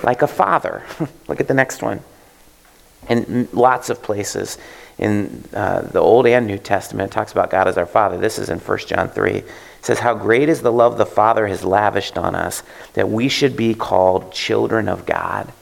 [0.03, 0.83] Like a father.
[1.27, 2.01] Look at the next one.
[3.07, 4.57] In lots of places
[4.97, 8.17] in uh, the Old and New Testament, it talks about God as our Father.
[8.17, 9.31] This is in 1 John 3.
[9.31, 9.45] It
[9.81, 13.55] says, How great is the love the Father has lavished on us that we should
[13.55, 15.53] be called children of God.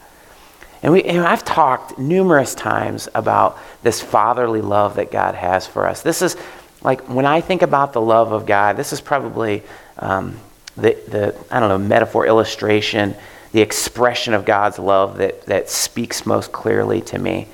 [0.81, 5.85] And, we, and I've talked numerous times about this fatherly love that God has for
[5.85, 6.01] us.
[6.01, 6.37] This is
[6.81, 9.63] like when I think about the love of God, this is probably
[9.99, 10.39] um,
[10.75, 13.15] the, the, I don't know, metaphor, illustration,
[13.51, 17.47] the expression of God's love that, that speaks most clearly to me.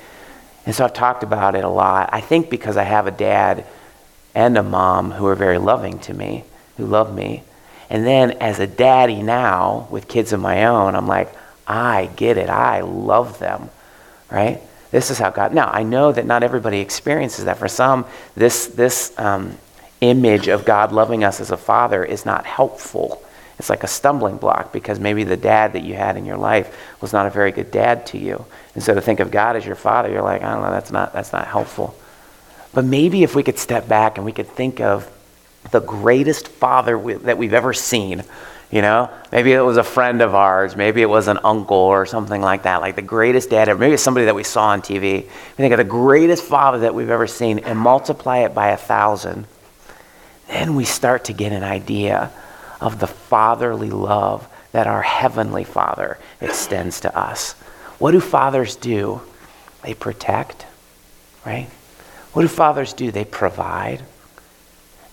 [0.66, 2.10] And so I've talked about it a lot.
[2.12, 3.64] I think because I have a dad
[4.34, 6.44] and a mom who are very loving to me,
[6.76, 7.42] who love me.
[7.90, 11.32] And then as a daddy now with kids of my own, I'm like,
[11.66, 12.48] I get it.
[12.48, 13.70] I love them,
[14.30, 14.60] right?
[14.90, 15.54] This is how God.
[15.54, 17.58] Now, I know that not everybody experiences that.
[17.58, 19.56] For some, this, this um,
[20.02, 23.22] image of God loving us as a father is not helpful.
[23.58, 26.76] It's like a stumbling block because maybe the dad that you had in your life
[27.00, 28.44] was not a very good dad to you.
[28.74, 30.90] And so to think of God as your father, you're like, I don't know, that's
[30.90, 31.94] not, that's not helpful.
[32.74, 35.08] But maybe if we could step back and we could think of
[35.70, 38.24] the greatest father we, that we've ever seen,
[38.72, 42.06] you know, maybe it was a friend of ours, maybe it was an uncle or
[42.06, 43.78] something like that, like the greatest dad ever.
[43.78, 45.22] Maybe it's somebody that we saw on TV.
[45.22, 48.76] We think of the greatest father that we've ever seen and multiply it by a
[48.76, 49.46] thousand.
[50.52, 52.30] Then we start to get an idea
[52.78, 57.54] of the fatherly love that our heavenly Father extends to us.
[57.98, 59.22] What do fathers do?
[59.82, 60.66] They protect,
[61.46, 61.68] right?
[62.34, 63.10] What do fathers do?
[63.10, 64.02] They provide,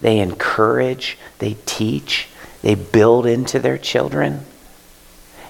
[0.02, 2.28] they encourage, they teach,
[2.62, 4.46] they build into their children.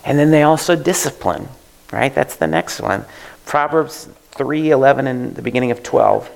[0.05, 1.47] And then they also discipline,
[1.91, 2.13] right?
[2.13, 3.05] That's the next one.
[3.47, 6.29] Proverbs 3:11 and the beginning of 12.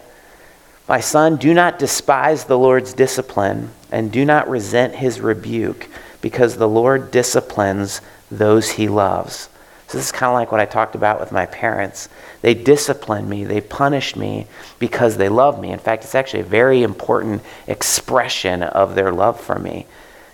[0.88, 5.88] My son, do not despise the Lord's discipline and do not resent his rebuke
[6.22, 9.50] because the Lord disciplines those he loves.
[9.88, 12.10] So this is kind of like what I talked about with my parents.
[12.42, 14.48] They discipline me, they punish me
[14.80, 15.72] because they love me.
[15.72, 19.86] In fact, it's actually a very important expression of their love for me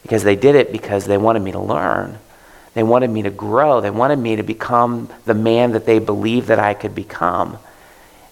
[0.01, 2.17] because they did it because they wanted me to learn.
[2.73, 3.81] They wanted me to grow.
[3.81, 7.57] They wanted me to become the man that they believed that I could become.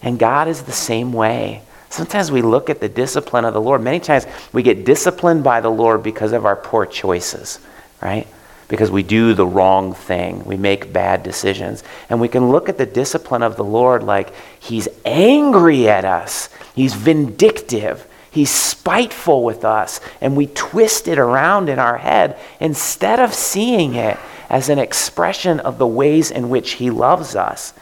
[0.02, 1.64] And God is the same way.
[1.90, 3.82] Sometimes we look at the discipline of the Lord.
[3.82, 7.60] Many times we get disciplined by the Lord because of our poor choices,
[8.02, 8.28] right?
[8.68, 10.44] Because we do the wrong thing.
[10.44, 11.84] We make bad decisions.
[12.10, 16.50] And we can look at the discipline of the Lord like he's angry at us,
[16.76, 18.08] he's vindictive.
[18.30, 23.96] He's spiteful with us, and we twist it around in our head instead of seeing
[23.96, 27.74] it as an expression of the ways in which He loves us.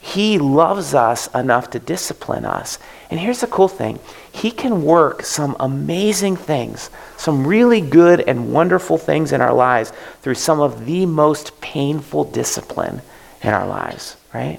[0.00, 2.78] He loves us enough to discipline us.
[3.10, 3.98] And here's the cool thing
[4.32, 9.92] He can work some amazing things, some really good and wonderful things in our lives
[10.22, 13.02] through some of the most painful discipline
[13.42, 14.58] in our lives, right?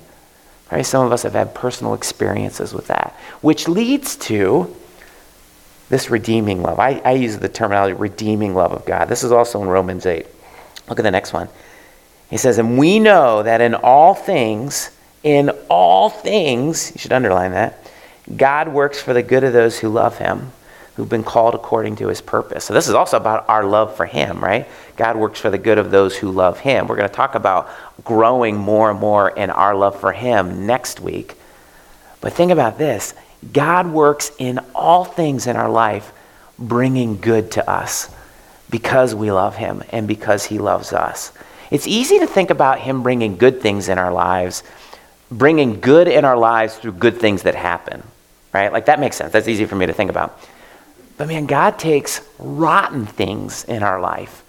[0.72, 0.86] Right?
[0.86, 4.74] Some of us have had personal experiences with that, which leads to
[5.90, 6.80] this redeeming love.
[6.80, 9.06] I, I use the terminology redeeming love of God.
[9.06, 10.26] This is also in Romans 8.
[10.88, 11.50] Look at the next one.
[12.30, 14.92] He says, And we know that in all things,
[15.24, 17.78] in all things, you should underline that,
[18.36, 20.52] God works for the good of those who love him,
[20.96, 22.66] who've been called according to his purpose.
[22.66, 24.68] So this is also about our love for him, right?
[24.98, 26.88] God works for the good of those who love him.
[26.88, 27.70] We're going to talk about
[28.04, 31.36] growing more and more in our love for him next week.
[32.20, 33.14] But think about this
[33.52, 36.12] God works in all things in our life,
[36.60, 38.14] bringing good to us
[38.70, 41.34] because we love him and because he loves us.
[41.72, 44.64] It's easy to think about him bringing good things in our lives,
[45.32, 48.04] bringing good in our lives through good things that happen
[48.54, 48.72] right?
[48.72, 49.32] Like that makes sense.
[49.32, 50.40] That's easy for me to think about.
[51.18, 54.44] But man, God takes rotten things in our life,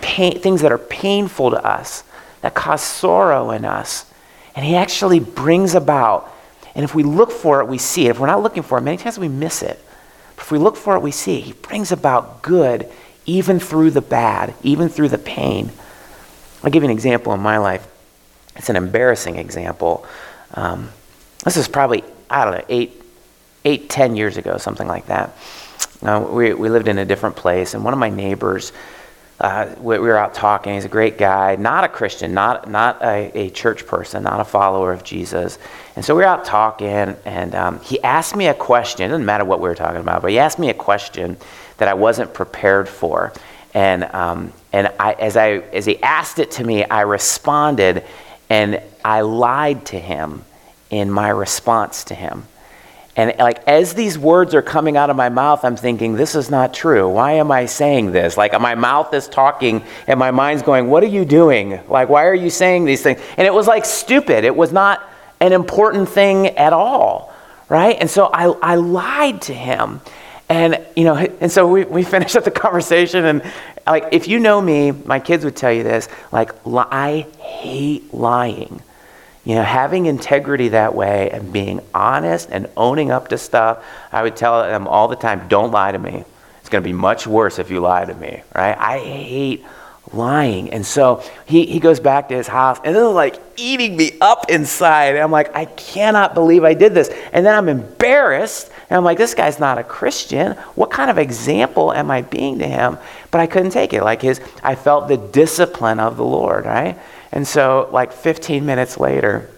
[0.00, 2.04] pain, things that are painful to us,
[2.42, 4.10] that cause sorrow in us,
[4.54, 6.30] and He actually brings about.
[6.74, 8.10] And if we look for it, we see it.
[8.10, 9.82] If we're not looking for it, many times we miss it.
[10.36, 11.44] But if we look for it, we see it.
[11.44, 12.88] He brings about good
[13.26, 15.70] even through the bad, even through the pain.
[16.62, 17.86] I'll give you an example in my life.
[18.60, 20.04] It's an embarrassing example.
[20.52, 20.90] Um,
[21.46, 23.02] this is probably, I don't know, eight,
[23.64, 25.34] eight, ten years ago, something like that.
[26.02, 28.74] Uh, we, we lived in a different place, and one of my neighbors,
[29.40, 30.74] uh, we, we, were out talking.
[30.74, 34.44] He's a great guy, not a Christian, not, not a, a, church person, not a
[34.44, 35.58] follower of Jesus.
[35.96, 39.06] And so we were out talking, and um, he asked me a question.
[39.06, 41.38] It doesn't matter what we were talking about, but he asked me a question
[41.78, 43.32] that I wasn't prepared for.
[43.72, 48.04] And, um, and I, as, I, as he asked it to me, I responded,
[48.50, 50.44] and I lied to him
[50.90, 52.44] in my response to him.
[53.16, 56.50] And like as these words are coming out of my mouth, I'm thinking, this is
[56.50, 57.08] not true.
[57.08, 58.36] Why am I saying this?
[58.36, 61.80] Like my mouth is talking and my mind's going, what are you doing?
[61.88, 63.20] Like, why are you saying these things?
[63.36, 64.44] And it was like stupid.
[64.44, 65.02] It was not
[65.40, 67.32] an important thing at all.
[67.68, 67.96] Right?
[68.00, 70.00] And so I, I lied to him.
[70.50, 73.42] And, you know, and so we, we finished up the conversation and
[73.86, 78.82] like, if you know me, my kids would tell you this, like, I hate lying.
[79.44, 83.82] You know, having integrity that way and being honest and owning up to stuff,
[84.12, 86.24] I would tell them all the time, don't lie to me.
[86.60, 88.76] It's going to be much worse if you lie to me, right?
[88.76, 89.64] I hate
[90.12, 90.70] lying.
[90.72, 94.12] And so he, he goes back to his house and it was like eating me
[94.20, 95.14] up inside.
[95.14, 97.10] And I'm like, I cannot believe I did this.
[97.32, 98.70] And then I'm embarrassed.
[98.88, 100.52] And I'm like, this guy's not a Christian.
[100.74, 102.98] What kind of example am I being to him?
[103.30, 104.02] But I couldn't take it.
[104.02, 106.98] Like his, I felt the discipline of the Lord, right?
[107.32, 109.48] And so, like 15 minutes later,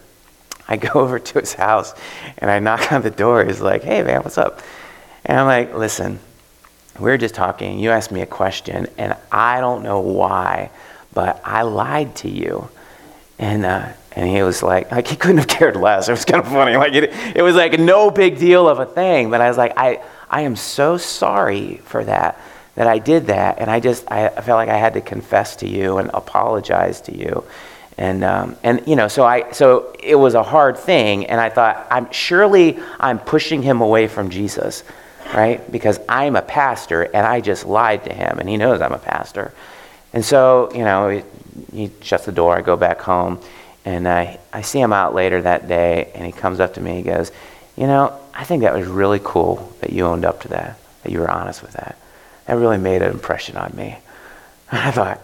[0.68, 1.94] I go over to his house
[2.38, 3.44] and I knock on the door.
[3.44, 4.60] He's like, hey, man, what's up?
[5.24, 6.18] And I'm like, listen,
[6.98, 7.78] we were just talking.
[7.78, 10.70] You asked me a question, and I don't know why,
[11.12, 12.68] but I lied to you.
[13.38, 16.08] And, uh, and he was like, like he couldn't have cared less.
[16.08, 16.76] It was kind of funny.
[16.76, 19.30] Like it, it was like no big deal of a thing.
[19.30, 22.40] But I was like, I, I am so sorry for that,
[22.74, 23.58] that I did that.
[23.58, 27.16] And I just, I felt like I had to confess to you and apologize to
[27.16, 27.44] you.
[27.98, 31.26] And, um, and you know, so I, so it was a hard thing.
[31.26, 34.84] And I thought, I'm surely I'm pushing him away from Jesus
[35.32, 35.70] right?
[35.70, 38.98] Because I'm a pastor and I just lied to him and he knows I'm a
[38.98, 39.52] pastor.
[40.12, 41.22] And so, you know, he,
[41.72, 42.56] he shuts the door.
[42.56, 43.40] I go back home
[43.84, 46.96] and I, I see him out later that day and he comes up to me.
[46.96, 47.32] He goes,
[47.76, 51.12] You know, I think that was really cool that you owned up to that, that
[51.12, 51.96] you were honest with that.
[52.46, 53.96] That really made an impression on me.
[54.70, 55.20] And I thought,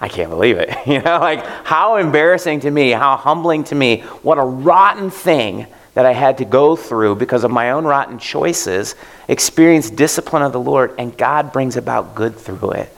[0.00, 0.70] I can't believe it.
[0.86, 5.66] You know, like how embarrassing to me, how humbling to me, what a rotten thing
[5.94, 8.94] that I had to go through because of my own rotten choices,
[9.28, 12.88] experience discipline of the Lord, and God brings about good through it.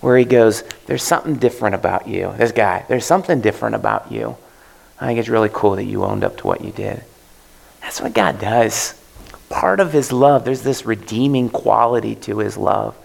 [0.00, 2.32] Where He goes, There's something different about you.
[2.36, 4.36] This guy, there's something different about you.
[5.00, 7.02] I think it's really cool that you owned up to what you did.
[7.80, 9.00] That's what God does.
[9.48, 12.96] Part of His love, there's this redeeming quality to His love.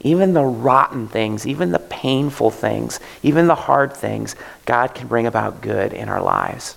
[0.00, 5.26] Even the rotten things, even the painful things, even the hard things, God can bring
[5.26, 6.76] about good in our lives.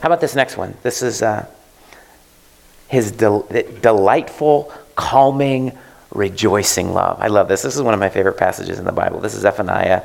[0.00, 0.74] How about this next one?
[0.82, 1.46] This is uh,
[2.88, 3.48] his del-
[3.80, 5.76] delightful, calming,
[6.10, 7.18] rejoicing love.
[7.20, 7.62] I love this.
[7.62, 9.20] This is one of my favorite passages in the Bible.
[9.20, 10.02] This is Zephaniah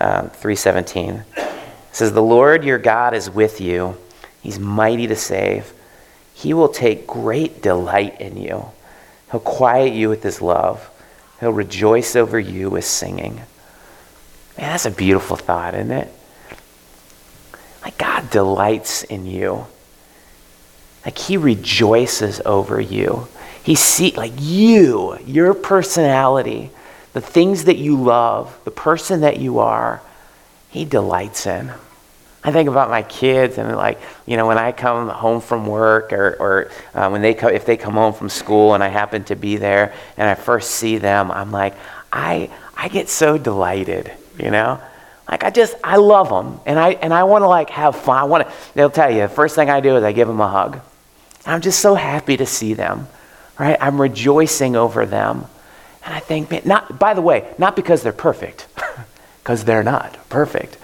[0.00, 1.24] uh, 3.17.
[1.36, 1.48] It
[1.92, 3.96] says, The Lord your God is with you.
[4.42, 5.72] He's mighty to save.
[6.34, 8.66] He will take great delight in you.
[9.30, 10.90] He'll quiet you with his love.
[11.40, 13.36] He'll rejoice over you with singing.
[14.56, 16.12] Man, that's a beautiful thought, isn't it?
[17.82, 19.66] Like God delights in you.
[21.04, 23.28] Like he rejoices over you.
[23.62, 26.70] He see like you, your personality,
[27.12, 30.00] the things that you love, the person that you are,
[30.70, 31.72] he delights in.
[32.44, 36.12] I think about my kids and like, you know, when I come home from work
[36.12, 39.22] or, or uh, when they come, if they come home from school and I happen
[39.24, 41.74] to be there and I first see them, I'm like,
[42.12, 44.80] I, I get so delighted, you know?
[45.28, 48.18] Like I just I love them and I and I want to like have fun.
[48.18, 48.54] I want to.
[48.74, 50.80] They'll tell you the first thing I do is I give them a hug.
[51.46, 53.08] I'm just so happy to see them,
[53.58, 53.76] right?
[53.80, 55.46] I'm rejoicing over them,
[56.04, 58.68] and I think, not by the way, not because they're perfect,
[59.42, 60.78] because they're not perfect,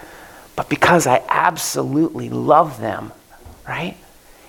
[0.57, 3.13] but because I absolutely love them,
[3.69, 3.97] right?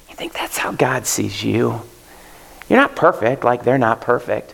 [0.09, 1.81] You think that's how God sees you?
[2.67, 4.53] You're not perfect, like they're not perfect,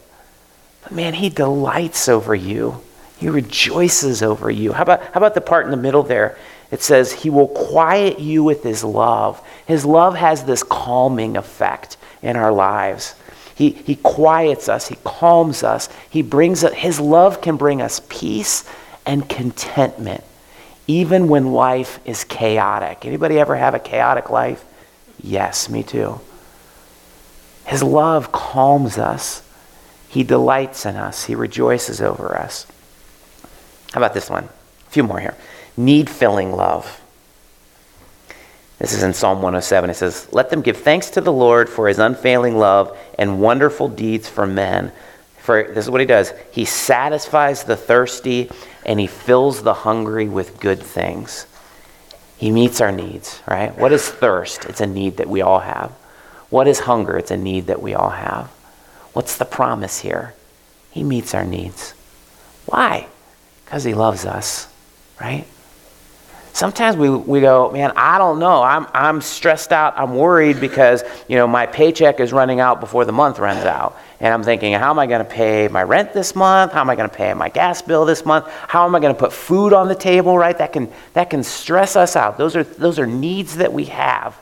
[0.83, 2.81] but man, He delights over you.
[3.17, 4.73] He rejoices over you.
[4.73, 6.37] How about, how about the part in the middle there?
[6.71, 9.41] It says, He will quiet you with His love.
[9.65, 13.15] His love has this calming effect in our lives.
[13.55, 15.87] He, he quiets us, He calms us.
[16.09, 18.65] He brings us, His love can bring us peace
[19.05, 20.23] and contentment,
[20.87, 23.05] even when life is chaotic.
[23.05, 24.65] Anybody ever have a chaotic life?
[25.21, 26.19] Yes, me too.
[27.65, 29.41] His love calms us.
[30.09, 31.25] He delights in us.
[31.25, 32.67] He rejoices over us.
[33.95, 34.43] How about this one?
[34.43, 35.37] A few more here.
[35.77, 37.01] Need filling love.
[38.77, 39.89] This is in Psalm 107.
[39.89, 43.87] It says, Let them give thanks to the Lord for his unfailing love and wonderful
[43.87, 44.91] deeds for men.
[45.37, 48.51] For this is what he does He satisfies the thirsty
[48.85, 51.47] and he fills the hungry with good things.
[52.35, 53.77] He meets our needs, right?
[53.77, 54.65] What is thirst?
[54.65, 55.91] It's a need that we all have.
[56.49, 57.17] What is hunger?
[57.17, 58.47] It's a need that we all have.
[59.13, 60.33] What's the promise here?
[60.91, 61.93] He meets our needs.
[62.65, 63.07] Why?
[63.65, 64.67] Because he loves us,
[65.19, 65.45] right?
[66.53, 68.63] Sometimes we, we go, man, I don't know.
[68.63, 69.95] I'm, I'm stressed out.
[69.97, 73.97] I'm worried because, you know, my paycheck is running out before the month runs out.
[74.21, 76.71] And I'm thinking, how am I going to pay my rent this month?
[76.71, 78.47] How am I going to pay my gas bill this month?
[78.47, 80.57] How am I going to put food on the table, right?
[80.57, 82.37] That can, that can stress us out.
[82.37, 84.33] Those are, those are needs that we have.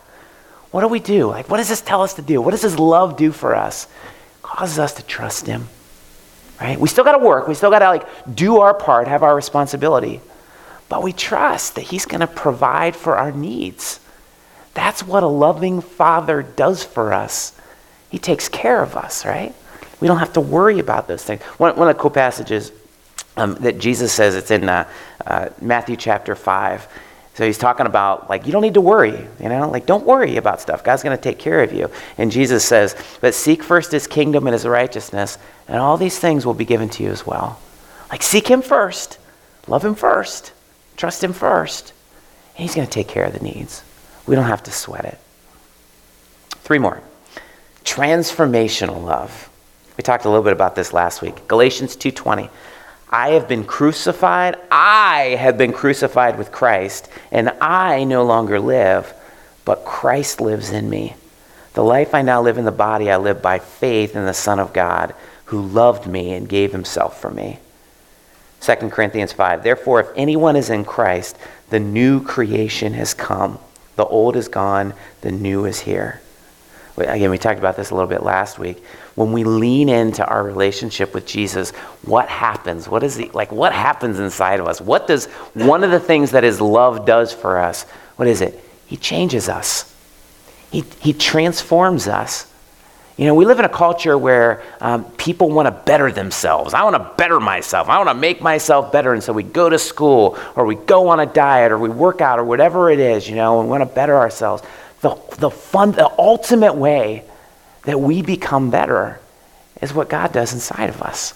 [0.70, 1.28] What do we do?
[1.28, 2.42] Like, what does this tell us to do?
[2.42, 3.86] What does His love do for us?
[3.86, 5.68] It causes us to trust Him.
[6.64, 6.80] Right?
[6.80, 7.50] We still got to work.
[7.50, 10.22] We still got to like do our part, have our responsibility.
[10.88, 14.00] But we trust that he's going to provide for our needs.
[14.74, 17.54] That's what a loving father does for us.
[18.10, 19.54] He takes care of us, right?
[20.00, 21.42] We don't have to worry about those things.
[21.60, 22.72] One, one of the cool passages
[23.36, 24.88] um, that Jesus says it's in uh,
[25.26, 26.88] uh, Matthew chapter 5.
[27.36, 29.70] So he's talking about, like, you don't need to worry, you know?
[29.70, 30.84] Like, don't worry about stuff.
[30.84, 31.90] God's going to take care of you.
[32.20, 36.46] And Jesus says, but seek first his kingdom and his righteousness, and all these things
[36.46, 37.60] will be given to you as well.
[38.12, 39.18] Like, seek him first,
[39.68, 40.54] love him first,
[40.96, 41.94] trust him first,
[42.56, 43.84] and he's going to take care of the needs.
[44.28, 45.18] We don't have to sweat it.
[46.58, 47.02] Three more.
[47.84, 49.50] Transformational love.
[49.98, 51.48] We talked a little bit about this last week.
[51.48, 52.50] Galatians 2:20.
[53.14, 54.58] I have been crucified.
[54.72, 59.14] I have been crucified with Christ, and I no longer live,
[59.66, 61.16] but Christ lives in me.
[61.76, 64.60] The life I now live in the body, I live by faith in the Son
[64.60, 65.14] of God,
[65.46, 67.60] who loved me and gave himself for me.
[68.62, 69.62] 2 Corinthians 5.
[69.62, 71.38] Therefore, if anyone is in Christ,
[71.70, 73.60] the new creation has come.
[73.96, 76.20] The old is gone, the new is here.
[76.98, 78.84] Again, we talked about this a little bit last week.
[79.16, 82.88] When we lean into our relationship with Jesus, what happens?
[82.90, 84.82] What is the, like what happens inside of us?
[84.82, 87.84] What does one of the things that his love does for us?
[88.16, 88.60] What is it?
[88.88, 89.94] He changes us.
[90.72, 92.52] He, he transforms us.
[93.16, 96.74] You know, we live in a culture where um, people want to better themselves.
[96.74, 97.90] I want to better myself.
[97.90, 99.14] I want to make myself better.
[99.14, 102.22] And so we go to school or we go on a diet or we work
[102.22, 104.64] out or whatever it is, you know, and we want to better ourselves
[105.02, 107.24] the, the fun, the ultimate way
[107.84, 109.20] that we become better
[109.82, 111.34] is what God does inside of us.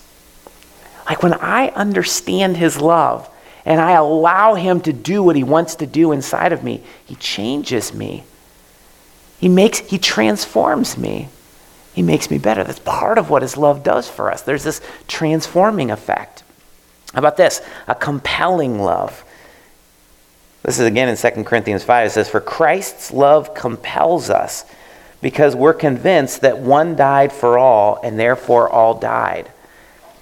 [1.06, 3.30] Like when I understand His love
[3.66, 7.16] and I allow Him to do what He wants to do inside of me, He
[7.16, 8.24] changes me.
[9.40, 11.30] He makes, He transforms me.
[11.94, 12.64] He makes me better.
[12.64, 14.42] That's part of what His love does for us.
[14.42, 16.44] There's this transforming effect.
[17.14, 17.62] How about this?
[17.88, 19.24] A compelling love.
[20.64, 22.08] This is again in 2 Corinthians 5.
[22.08, 24.66] It says, For Christ's love compels us
[25.22, 29.50] because we're convinced that one died for all and therefore all died.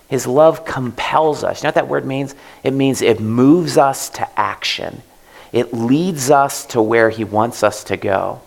[0.07, 1.61] His love compels us.
[1.61, 2.35] You know what that word means?
[2.63, 5.01] It means it moves us to action.
[5.51, 8.41] It leads us to where he wants us to go.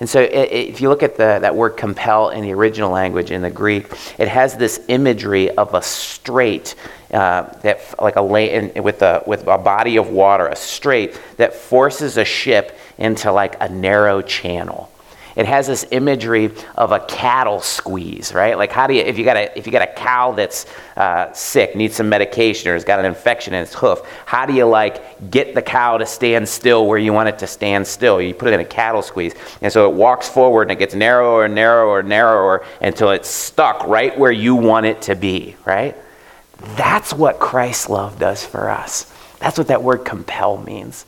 [0.00, 3.42] And so, if you look at the, that word compel in the original language, in
[3.42, 3.86] the Greek,
[4.18, 6.74] it has this imagery of a strait
[7.12, 11.52] uh, that, like a lane with a with a body of water, a strait that
[11.52, 14.90] forces a ship into like a narrow channel.
[15.36, 18.56] It has this imagery of a cattle squeeze, right?
[18.56, 20.66] Like how do you if you got a if you got a cow that's
[20.96, 24.52] uh, sick, needs some medication, or has got an infection in its hoof, how do
[24.52, 28.20] you like get the cow to stand still where you want it to stand still?
[28.20, 30.94] You put it in a cattle squeeze, and so it walks forward and it gets
[30.94, 35.56] narrower and narrower and narrower until it's stuck right where you want it to be,
[35.64, 35.96] right?
[36.76, 39.12] That's what Christ's love does for us.
[39.38, 41.06] That's what that word compel means.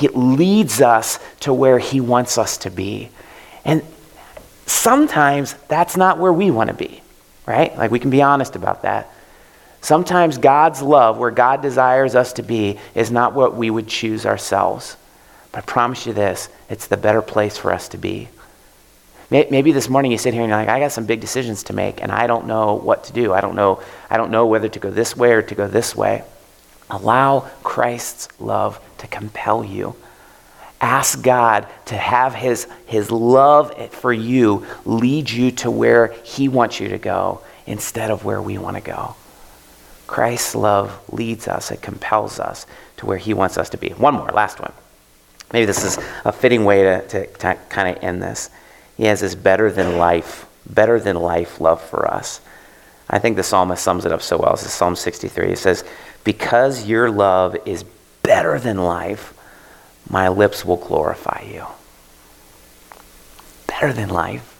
[0.00, 3.10] It leads us to where he wants us to be.
[3.68, 3.82] And
[4.64, 7.02] sometimes that's not where we want to be,
[7.46, 7.76] right?
[7.76, 9.12] Like we can be honest about that.
[9.82, 14.24] Sometimes God's love, where God desires us to be, is not what we would choose
[14.24, 14.96] ourselves.
[15.52, 18.30] But I promise you this it's the better place for us to be.
[19.30, 21.74] Maybe this morning you sit here and you're like, I got some big decisions to
[21.74, 23.34] make, and I don't know what to do.
[23.34, 25.94] I don't know, I don't know whether to go this way or to go this
[25.94, 26.24] way.
[26.88, 29.94] Allow Christ's love to compel you.
[30.80, 36.78] Ask God to have his, his love for you lead you to where He wants
[36.78, 39.16] you to go instead of where we want to go.
[40.06, 42.66] Christ's love leads us, it compels us
[42.98, 43.90] to where He wants us to be.
[43.90, 44.72] One more, last one.
[45.52, 48.50] Maybe this is a fitting way to, to, to kind of end this.
[48.96, 52.40] He has this better than life, better than life love for us.
[53.08, 54.52] I think the psalmist sums it up so well.
[54.52, 55.52] This is Psalm 63.
[55.52, 55.84] It says,
[56.24, 57.84] Because your love is
[58.22, 59.32] better than life,
[60.08, 61.66] my lips will glorify you.
[63.66, 64.54] Better than life.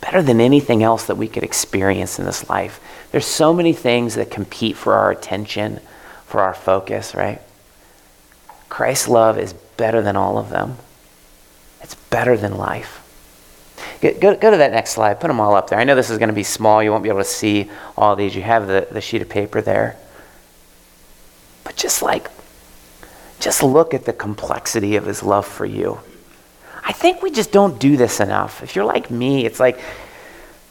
[0.00, 2.80] Better than anything else that we could experience in this life.
[3.12, 5.80] There's so many things that compete for our attention,
[6.26, 7.40] for our focus, right?
[8.68, 10.76] Christ's love is better than all of them.
[11.82, 13.02] It's better than life.
[14.00, 15.20] Go, go, go, to that next slide.
[15.20, 15.78] Put them all up there.
[15.78, 16.82] I know this is going to be small.
[16.82, 18.34] You won't be able to see all these.
[18.34, 19.96] You have the, the sheet of paper there.
[21.64, 22.30] But just like
[23.40, 26.00] just look at the complexity of his love for you.
[26.84, 28.62] I think we just don't do this enough.
[28.62, 29.80] If you're like me, it's like,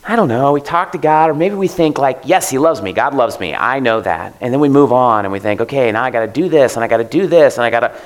[0.07, 2.81] I don't know, we talk to God, or maybe we think, like, yes, He loves
[2.81, 4.35] me, God loves me, I know that.
[4.39, 6.75] And then we move on and we think, okay, now I got to do this,
[6.75, 8.01] and I got to do this, and I got to,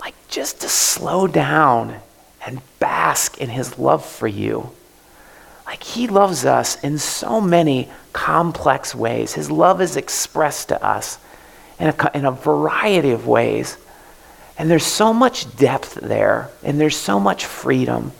[0.00, 1.96] like, just to slow down
[2.46, 4.70] and bask in His love for you.
[5.64, 9.32] Like, He loves us in so many complex ways.
[9.32, 11.18] His love is expressed to us
[11.84, 13.76] in a, in a variety of ways.
[14.56, 18.12] And there's so much depth there, and there's so much freedom.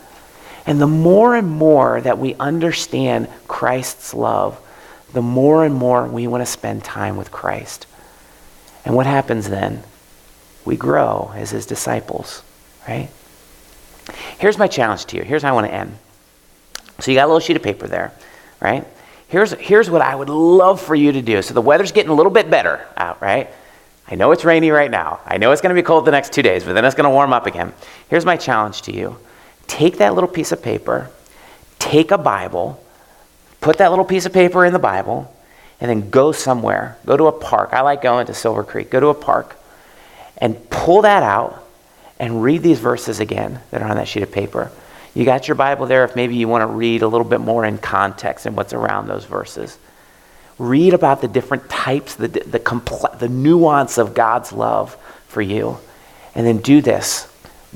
[0.67, 4.59] And the more and more that we understand Christ's love,
[5.13, 7.87] the more and more we want to spend time with Christ.
[8.83, 9.83] And what happens then?
[10.63, 12.43] We grow as his disciples,
[12.87, 13.09] right?
[14.37, 15.23] Here's my challenge to you.
[15.23, 15.97] Here's how I want to end.
[16.99, 18.11] So you got a little sheet of paper there,
[18.59, 18.85] right?
[19.27, 21.41] Here's, here's what I would love for you to do.
[21.41, 23.49] So the weather's getting a little bit better out, right?
[24.07, 25.19] I know it's rainy right now.
[25.25, 27.05] I know it's going to be cold the next two days, but then it's going
[27.05, 27.73] to warm up again.
[28.09, 29.17] Here's my challenge to you
[29.67, 31.09] take that little piece of paper,
[31.79, 32.81] take a Bible,
[33.61, 35.33] put that little piece of paper in the Bible,
[35.81, 36.97] and then go somewhere.
[37.05, 37.71] Go to a park.
[37.73, 38.91] I like going to Silver Creek.
[38.91, 39.57] Go to a park
[40.37, 41.63] and pull that out
[42.19, 44.71] and read these verses again that are on that sheet of paper.
[45.15, 47.65] You got your Bible there if maybe you want to read a little bit more
[47.65, 49.79] in context and what's around those verses.
[50.59, 54.95] Read about the different types, the, the, compl- the nuance of God's love
[55.27, 55.77] for you.
[56.35, 57.27] And then do this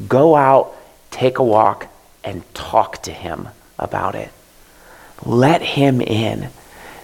[0.08, 0.76] go out,
[1.12, 1.88] take a walk,
[2.24, 4.32] and talk to Him about it.
[5.26, 6.50] Let Him in.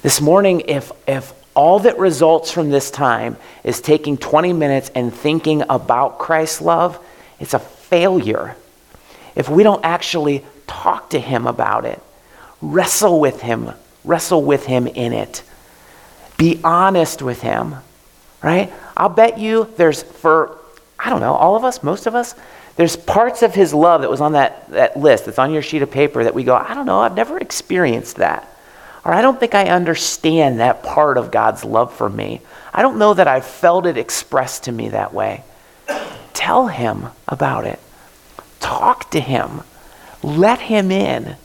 [0.01, 5.13] This morning, if, if all that results from this time is taking 20 minutes and
[5.13, 6.99] thinking about Christ's love,
[7.39, 8.55] it's a failure.
[9.35, 12.01] If we don't actually talk to Him about it,
[12.61, 13.71] wrestle with Him,
[14.03, 15.43] wrestle with Him in it.
[16.37, 17.75] Be honest with him,
[18.43, 18.71] right?
[18.97, 20.57] I'll bet you there's, for,
[20.99, 22.35] I don't know, all of us, most of us,
[22.75, 25.81] there's parts of his love that was on that, that list that's on your sheet
[25.81, 28.51] of paper that we go, I don't know, I've never experienced that.
[29.05, 32.41] Or I don't think I understand that part of God's love for me.
[32.73, 35.43] I don't know that I've felt it expressed to me that way.
[36.33, 37.79] Tell him about it.
[38.65, 39.61] Talk to him.
[40.23, 41.35] Let him in.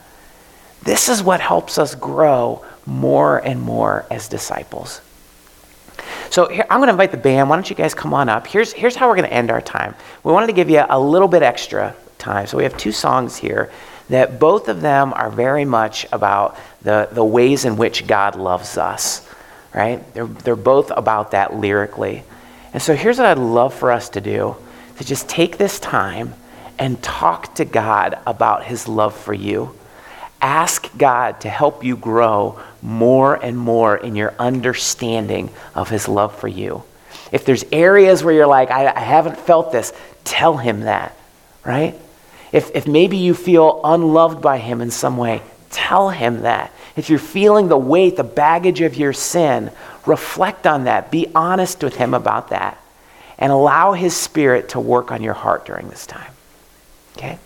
[0.83, 5.03] This is what helps us grow more and more as disciples.
[6.31, 7.51] So here, I'm going to invite the band.
[7.51, 8.47] Why don't you guys come on up?
[8.47, 9.95] Here's, here's how we're going to end our time.
[10.25, 12.47] We wanted to give you a little bit extra time.
[12.47, 13.71] So we have two songs here
[14.09, 18.79] that both of them are very much about the, the ways in which God loves
[18.79, 19.29] us,
[19.75, 20.03] right?
[20.15, 22.23] They're, they're both about that lyrically.
[22.73, 24.57] And so here's what I'd love for us to do
[24.97, 26.33] to just take this time
[26.81, 29.73] and talk to God about his love for you.
[30.43, 36.39] Ask God to help you grow more and more in your understanding of His love
[36.39, 36.83] for you.
[37.31, 39.93] If there's areas where you're like, I, I haven't felt this,
[40.25, 41.15] tell Him that,
[41.65, 41.95] right?
[42.53, 46.73] If, if maybe you feel unloved by Him in some way, tell Him that.
[46.97, 49.71] If you're feeling the weight, the baggage of your sin,
[50.07, 51.11] reflect on that.
[51.11, 52.83] Be honest with Him about that.
[53.39, 56.33] And allow His Spirit to work on your heart during this time.
[57.17, 57.41] Okay?